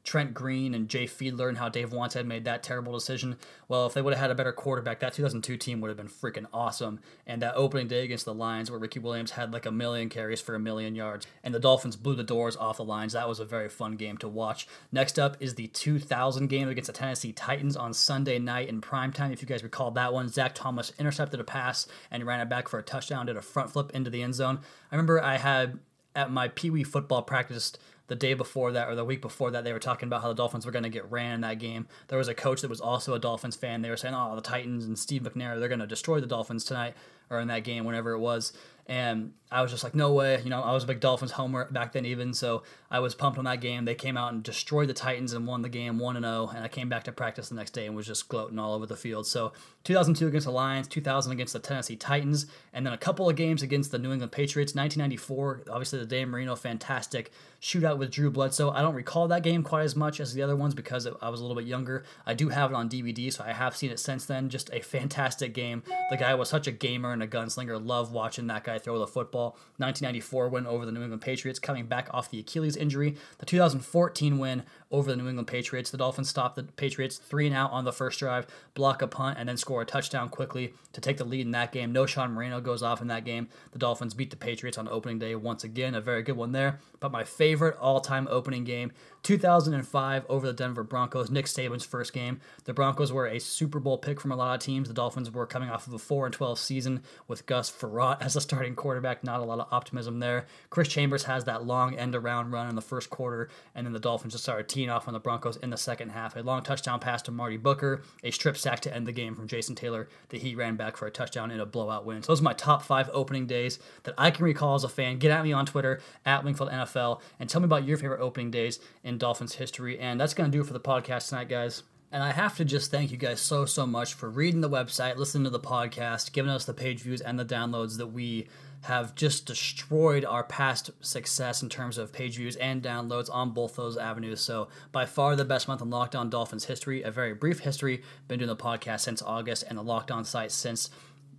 Trent 0.07 0.33
Green 0.33 0.73
and 0.73 0.89
Jay 0.89 1.05
Fiedler 1.05 1.49
and 1.49 1.59
how 1.59 1.69
Dave 1.69 1.91
Wannstedt 1.91 2.27
made 2.27 2.45
that 2.45 2.63
terrible 2.63 2.93
decision. 2.93 3.37
Well, 3.69 3.87
if 3.87 3.93
they 3.93 4.01
would 4.01 4.15
have 4.15 4.21
had 4.21 4.31
a 4.31 4.37
better 4.37 4.53
quarterback, 4.53 5.01
that 5.01 5.13
2002 5.13 5.57
team 5.57 5.81
would 5.81 5.89
have 5.89 5.97
been 5.97 6.09
freaking 6.09 6.47
awesome. 6.55 7.01
And 7.27 7.43
that 7.43 7.57
opening 7.57 7.89
day 7.89 8.05
against 8.05 8.25
the 8.25 8.33
Lions, 8.33 8.71
where 8.71 8.79
Ricky 8.79 9.01
Williams 9.01 9.33
had 9.33 9.53
like 9.53 9.67
a 9.67 9.73
million 9.73 10.09
carries 10.09 10.41
for 10.41 10.55
a 10.55 10.61
million 10.61 10.95
yards, 10.95 11.27
and 11.43 11.53
the 11.53 11.59
Dolphins 11.59 11.97
blew 11.97 12.15
the 12.15 12.23
doors 12.23 12.57
off 12.57 12.77
the 12.77 12.85
Lions, 12.85 13.15
that 13.15 13.29
was 13.29 13.41
a 13.41 13.45
very 13.45 13.69
fun 13.69 13.97
game 13.97 14.17
to 14.19 14.29
watch. 14.29 14.69
Next 14.93 15.19
up 15.19 15.37
is 15.41 15.57
the 15.57 15.67
2000 15.67 16.47
game 16.47 16.69
against 16.69 16.87
the 16.87 16.93
Tennessee 16.93 17.33
Titans 17.33 17.77
on 17.77 17.93
Sunday 17.93 18.39
night 18.39 18.69
in 18.69 18.81
primetime. 18.81 19.33
If 19.33 19.43
you 19.43 19.49
guys 19.49 19.65
recall 19.65 19.91
that 19.91 20.13
one, 20.13 20.29
Zach 20.29 20.55
Thomas 20.55 20.93
intercepted 21.01 21.41
a 21.41 21.45
pass 21.45 21.89
and 22.13 22.25
ran 22.25 22.41
it 22.41 22.49
back 22.49 22.69
for 22.69 22.79
a 22.79 22.83
touchdown, 22.83 23.27
did 23.27 23.37
a 23.37 23.43
front 23.43 23.71
flip 23.71 23.91
into 23.93 24.09
the 24.09 24.23
end 24.23 24.37
zone. 24.37 24.61
I 24.93 24.95
remember 24.95 25.21
I 25.21 25.39
had 25.39 25.81
at 26.15 26.31
my 26.31 26.49
Pee 26.49 26.71
Wee 26.71 26.85
football 26.85 27.23
practice 27.23 27.73
the 28.09 28.15
day 28.15 28.35
before 28.35 28.73
that 28.73 28.89
or 28.89 28.95
the 28.95 29.05
week 29.05 29.21
before 29.21 29.51
that, 29.51 29.65
they 29.65 29.73
were 29.73 29.79
talking 29.79 30.07
about 30.07 30.23
how 30.23 30.29
the 30.29 30.35
Dolphins 30.35 30.65
were 30.65 30.73
going 30.73 30.83
to 30.85 30.89
get 30.89 31.11
ran 31.11 31.35
in 31.35 31.41
that 31.43 31.59
game. 31.59 31.87
There 32.09 32.19
was 32.19 32.29
a 32.29 32.35
coach 32.35 32.61
that 32.61 32.71
was 32.71 32.81
also 32.81 33.15
a 33.15 33.19
Dolphins 33.19 33.57
fan. 33.57 33.83
They 33.83 33.91
were 33.91 33.97
saying, 33.97 34.15
"Oh, 34.15 34.35
the 34.35 34.43
Titans 34.43 34.85
and 34.85 34.99
Steve 34.99 35.23
McNair, 35.23 35.59
they're 35.59 35.69
going 35.69 35.81
to 35.81 35.87
destroy 35.87 36.21
the 36.21 36.27
Dolphins 36.27 36.65
tonight 36.65 36.95
or 37.29 37.41
in 37.41 37.49
that 37.49 37.65
game, 37.65 37.85
whenever 37.85 38.13
it 38.13 38.19
was." 38.19 38.53
And 38.89 39.33
I 39.51 39.63
was 39.63 39.71
just 39.71 39.85
like, 39.85 39.95
no 39.95 40.13
way. 40.13 40.41
You 40.43 40.51
know, 40.51 40.61
I 40.61 40.73
was 40.73 40.85
a 40.85 40.87
big 40.87 41.01
Dolphins 41.01 41.33
homer 41.33 41.71
back 41.71 41.93
then, 41.93 42.05
even. 42.05 42.35
So 42.35 42.63
I 42.91 42.99
was 43.01 43.15
pumped 43.15 43.39
on 43.39 43.45
that 43.45 43.61
game. 43.61 43.85
They 43.85 43.95
came 43.95 44.17
out 44.17 44.33
and 44.33 44.43
destroyed 44.43 44.89
the 44.89 44.95
Titans 44.95 45.33
and 45.33 45.47
won 45.47 45.63
the 45.63 45.69
game 45.69 45.99
1 45.99 46.21
0. 46.21 46.51
And 46.55 46.65
I 46.65 46.69
came 46.69 46.89
back 46.89 47.05
to 47.05 47.13
practice 47.13 47.49
the 47.49 47.55
next 47.55 47.71
day 47.71 47.87
and 47.87 47.95
was 47.95 48.07
just 48.07 48.29
gloating 48.29 48.59
all 48.59 48.75
over 48.75 48.87
the 48.87 48.97
field. 48.97 49.27
So 49.27 49.53
2002 49.85 50.27
against 50.27 50.47
the 50.47 50.53
Lions, 50.53 50.89
2000 50.89 51.33
against 51.33 51.53
the 51.53 51.59
Tennessee 51.61 51.97
Titans, 51.97 52.47
and 52.73 52.85
then 52.85 52.93
a 52.93 52.99
couple 52.99 53.29
of 53.29 53.37
games 53.37 53.63
against 53.63 53.93
the 53.93 53.99
New 53.99 54.13
England 54.13 54.33
Patriots. 54.33 54.75
1994, 54.75 55.63
obviously 55.71 56.01
the 56.01 56.07
Dan 56.07 56.29
Marino 56.29 56.57
fantastic 56.57 57.31
shootout 57.61 57.99
with 57.99 58.11
Drew 58.11 58.31
Bledsoe. 58.31 58.71
I 58.71 58.83
don't 58.83 58.95
recall 58.95 59.29
that 59.29 59.43
game 59.43 59.63
quite 59.63 59.83
as 59.83 59.95
much 59.95 60.21
as 60.21 60.35
the 60.35 60.43
other 60.43 60.57
ones 60.57 60.75
because 60.75 61.07
I 61.23 61.29
was 61.29 61.41
a 61.41 61.45
little 61.45 61.57
bit 61.57 61.67
younger. 61.67 62.05
I 62.27 62.35
do 62.35 62.49
have 62.49 62.73
it 62.73 62.75
on 62.75 62.89
DVD, 62.89 63.33
so 63.33 63.45
I 63.45 63.53
have 63.53 63.77
seen 63.77 63.91
it 63.91 64.01
since 64.01 64.27
then. 64.27 64.49
Just 64.49 64.71
a 64.73 64.81
fantastic 64.81 65.55
game. 65.55 65.83
The 66.11 66.17
guy 66.17 66.35
was 66.35 66.49
such 66.49 66.67
a 66.67 66.73
gamer 66.73 67.13
and 67.13 67.23
a 67.23 67.29
gunslinger. 67.29 67.85
Love 67.85 68.13
watching 68.13 68.47
that 68.49 68.65
guy 68.65 68.76
throw 68.79 68.99
the 68.99 69.07
football. 69.07 69.51
1994 69.79 70.49
win 70.49 70.67
over 70.67 70.87
the 70.87 70.93
New 70.93 71.03
England 71.03 71.23
Patriots, 71.23 71.59
coming 71.59 71.87
back 71.87 72.09
off 72.13 72.31
the 72.31 72.41
Achilles 72.41 72.77
injury. 72.77 73.17
The 73.39 73.47
2014 73.47 74.39
win 74.39 74.63
over 74.91 75.11
the 75.11 75.17
New 75.17 75.29
England 75.29 75.49
Patriots. 75.49 75.91
The 75.91 75.99
Dolphins 75.99 76.29
stop 76.29 76.55
the 76.55 76.63
Patriots 76.63 77.17
three 77.17 77.47
and 77.47 77.57
out 77.57 77.73
on 77.73 77.85
the 77.85 77.93
first 77.93 78.19
drive, 78.19 78.47
block 78.75 79.03
a 79.03 79.07
punt, 79.07 79.39
and 79.39 79.49
then 79.49 79.57
score 79.57 79.83
a 79.83 79.87
touchdown 79.87 80.29
quickly 80.29 80.75
to 80.93 81.01
take 81.01 81.17
the 81.17 81.25
lead 81.25 81.47
in 81.47 81.53
that 81.53 81.73
game. 81.73 81.93
Knowshon 81.93 82.33
Moreno 82.33 82.61
goes 82.61 82.83
off 82.83 83.01
in 83.01 83.09
that 83.09 83.25
game. 83.25 83.49
The 83.73 83.79
Dolphins 83.79 84.15
beat 84.15 84.31
the 84.31 84.37
Patriots 84.37 84.79
on 84.79 84.89
opening 84.89 85.19
day 85.19 85.35
once 85.35 85.65
again. 85.65 85.95
A 85.95 86.01
very 86.01 86.23
good 86.23 86.37
one 86.37 86.53
there. 86.53 86.81
But 87.01 87.13
my 87.13 87.25
favorite 87.25 87.77
all-time 87.79 88.27
opening 88.31 88.65
game, 88.65 88.93
2005 89.23 90.25
over 90.29 90.47
the 90.47 90.53
Denver 90.53 90.85
Broncos. 90.85 91.31
Nick 91.31 91.47
Saban's 91.47 91.85
first 91.85 92.13
game. 92.13 92.41
The 92.65 92.73
Broncos 92.73 93.13
were 93.13 93.27
a 93.27 93.41
Super 93.41 93.81
Bowl 93.81 93.99
pick 93.99 94.21
from 94.21 94.33
a 94.33 94.37
lot 94.37 94.55
of 94.55 94.61
teams. 94.61 94.89
The 94.89 94.95
Dolphins 94.95 95.31
were 95.31 95.47
coming 95.47 95.69
off 95.69 95.87
of 95.87 95.93
a 95.95 95.99
4 95.99 96.27
and 96.27 96.33
12 96.33 96.59
season 96.59 97.03
with 97.27 97.45
Gus 97.47 97.71
Frerotte 97.71 98.23
as 98.23 98.37
a 98.37 98.41
starting 98.41 98.75
quarterback. 98.75 99.25
Not 99.25 99.41
a 99.41 99.45
lot 99.45 99.59
of 99.59 99.69
optimism 99.71 100.21
there. 100.21 100.47
Chris 100.71 100.89
Chambers 100.89 101.25
has 101.25 101.45
that 101.45 101.65
long 101.65 101.97
end 101.97 102.15
around 102.15 102.53
run 102.53 102.69
in 102.69 102.77
the 102.77 102.83
first 102.83 103.11
quarter, 103.11 103.49
and 103.75 103.85
then 103.85 103.93
the 103.93 103.99
Dolphins 103.99 104.33
just 104.33 104.45
started 104.45 104.69
teeing 104.69 104.86
off 104.91 105.09
on 105.09 105.15
the 105.15 105.21
Broncos 105.21 105.57
in 105.57 105.71
the 105.71 105.77
second 105.77 106.11
half. 106.11 106.37
A 106.37 106.41
long 106.41 106.63
touchdown 106.63 107.01
pass 107.01 107.23
to 107.23 107.31
Marty 107.31 107.57
Booker, 107.57 108.03
a 108.23 108.31
strip 108.31 108.57
sack 108.57 108.81
to 108.81 108.95
end 108.95 109.07
the 109.07 109.13
game 109.13 109.35
from 109.35 109.49
Jason 109.49 109.75
Taylor 109.75 110.09
that 110.29 110.43
he 110.43 110.55
ran 110.55 110.77
back 110.77 110.97
for 110.97 111.07
a 111.07 111.11
touchdown 111.11 111.51
in 111.51 111.61
a 111.61 111.67
blowout 111.67 112.05
win. 112.05 112.23
So 112.23 112.33
those 112.33 112.41
are 112.41 112.45
my 112.45 112.53
top 112.53 112.83
five 112.83 113.11
opening 113.13 113.47
days 113.47 113.79
that 114.05 114.15
I 114.17 114.31
can 114.31 114.45
recall 114.45 114.75
as 114.75 114.85
a 114.85 114.89
fan. 114.89 115.19
Get 115.19 115.31
at 115.31 115.45
me 115.45 115.53
on 115.53 115.67
Twitter 115.67 116.01
at 116.25 116.45
Wingfield 116.45 116.71
NFL 116.71 117.21
and 117.39 117.49
tell 117.49 117.61
me 117.61 117.67
about 117.67 117.87
your 117.87 117.97
favorite 117.99 118.21
opening 118.21 118.51
days 118.51 118.79
in 119.03 119.19
Dolphins 119.19 119.55
history. 119.55 119.99
And 119.99 120.21
that's 120.21 120.35
to 120.35 120.49
do 120.49 120.61
it 120.61 120.67
for 120.67 120.73
the 120.73 120.81
podcast 120.81 121.29
tonight, 121.29 121.49
guys. 121.49 121.83
And 122.13 122.23
I 122.23 122.31
have 122.31 122.57
to 122.59 122.65
just 122.65 122.91
thank 122.91 123.11
you 123.11 123.17
guys 123.17 123.41
so, 123.41 123.65
so 123.65 123.85
much 123.87 124.15
for 124.15 124.31
reading 124.31 124.61
the 124.61 124.71
website, 124.71 125.17
listening 125.17 125.45
to 125.45 125.51
the 125.51 125.61
podcast, 125.61 126.33
giving 126.33 126.51
us 126.51 126.65
the 126.65 126.73
page 126.73 127.01
views 127.01 127.21
and 127.21 127.39
the 127.39 127.45
downloads 127.45 127.99
that 127.99 128.07
we 128.07 128.47
have 128.87 129.15
just 129.15 129.47
destroyed 129.47 130.25
our 130.25 130.43
past 130.43 130.91
success 131.01 131.63
in 131.63 131.69
terms 131.69 131.99
of 131.99 132.13
page 132.13 132.37
views 132.37 132.57
and 132.57 132.83
downloads 132.83 133.33
on 133.33 133.51
both 133.51 133.77
those 133.77 133.97
avenues. 133.97 134.41
So, 134.41 134.69
by 134.93 135.07
far 135.07 135.37
the 135.37 135.45
best 135.45 135.69
month 135.69 135.83
in 135.83 135.91
Locked 135.91 136.17
On 136.17 136.31
Dolphins 136.31 136.65
history, 136.65 137.03
a 137.03 137.11
very 137.11 137.35
brief 137.35 137.61
history. 137.61 138.03
Been 138.29 138.39
doing 138.39 138.49
the 138.49 138.57
podcast 138.57 139.01
since 139.01 139.23
August 139.23 139.65
and 139.69 139.79
the 139.79 139.83
Locked 139.83 140.11
On 140.11 140.25
site 140.25 140.51
since 140.51 140.91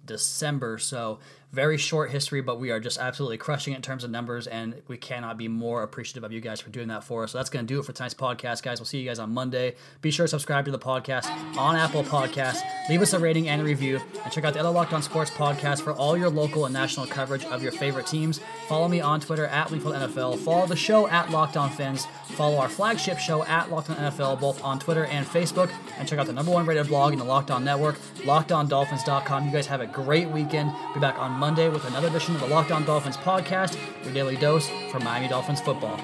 December. 0.07 0.79
So, 0.79 1.19
very 1.51 1.77
short 1.77 2.11
history, 2.11 2.41
but 2.41 2.59
we 2.59 2.71
are 2.71 2.79
just 2.79 2.99
absolutely 2.99 3.37
crushing 3.37 3.73
it 3.73 3.77
in 3.77 3.81
terms 3.81 4.03
of 4.03 4.11
numbers, 4.11 4.47
and 4.47 4.81
we 4.87 4.97
cannot 4.97 5.37
be 5.37 5.47
more 5.47 5.81
appreciative 5.81 6.23
of 6.25 6.31
you 6.31 6.41
guys 6.41 6.59
for 6.59 6.69
doing 6.69 6.89
that 6.89 7.05
for 7.05 7.23
us. 7.23 7.31
So 7.31 7.37
that's 7.37 7.49
going 7.49 7.65
to 7.65 7.73
do 7.73 7.79
it 7.79 7.85
for 7.85 7.93
tonight's 7.93 8.13
podcast, 8.13 8.63
guys. 8.63 8.79
We'll 8.79 8.85
see 8.85 8.99
you 8.99 9.07
guys 9.07 9.17
on 9.17 9.33
Monday. 9.33 9.75
Be 10.01 10.11
sure 10.11 10.25
to 10.25 10.29
subscribe 10.29 10.65
to 10.65 10.71
the 10.71 10.79
podcast 10.79 11.25
on 11.57 11.77
Apple 11.77 12.03
Podcasts. 12.03 12.59
Leave 12.89 13.01
us 13.01 13.13
a 13.13 13.19
rating 13.19 13.47
and 13.47 13.61
a 13.61 13.63
review, 13.63 14.01
and 14.23 14.33
check 14.33 14.43
out 14.43 14.53
the 14.53 14.59
other 14.59 14.71
Locked 14.71 14.91
On 14.91 15.01
Sports 15.01 15.31
podcast 15.31 15.81
for 15.81 15.93
all 15.93 16.17
your 16.17 16.29
local 16.29 16.65
and 16.65 16.73
national 16.73 17.07
coverage 17.07 17.45
of 17.45 17.63
your 17.63 17.71
favorite 17.71 18.07
teams. 18.07 18.41
Follow 18.67 18.89
me 18.89 18.99
on 18.99 19.21
Twitter 19.21 19.45
at 19.45 19.69
Wingfield 19.69 19.95
NFL. 19.95 20.39
Follow 20.39 20.67
the 20.67 20.75
show 20.75 21.07
at 21.07 21.31
Locked 21.31 21.55
On 21.55 21.69
Fins 21.69 22.07
Follow 22.37 22.57
our 22.57 22.69
flagship 22.69 23.19
show 23.19 23.43
at 23.45 23.71
Locked 23.71 23.89
On 23.89 23.95
NFL 23.95 24.39
both 24.39 24.63
on 24.63 24.79
Twitter 24.79 25.05
and 25.05 25.25
Facebook, 25.25 25.71
and 25.97 26.07
check 26.07 26.19
out 26.19 26.27
the 26.27 26.33
number 26.33 26.51
one 26.51 26.65
rated 26.65 26.87
blog 26.87 27.13
in 27.13 27.19
the 27.19 27.25
Locked 27.25 27.49
On 27.49 27.63
Network, 27.63 27.97
LockedOnDolphins.com. 28.17 29.45
You 29.45 29.51
guys 29.51 29.65
have 29.67 29.81
a 29.81 29.87
great 30.03 30.29
weekend. 30.29 30.71
Be 30.93 30.99
back 30.99 31.17
on 31.17 31.31
Monday 31.31 31.69
with 31.69 31.83
another 31.85 32.07
edition 32.07 32.35
of 32.35 32.41
the 32.41 32.47
Locked 32.47 32.71
On 32.71 32.85
Dolphins 32.85 33.17
podcast, 33.17 33.75
your 34.03 34.13
daily 34.13 34.35
dose 34.35 34.69
for 34.91 34.99
Miami 34.99 35.27
Dolphins 35.27 35.59
football. 35.59 35.99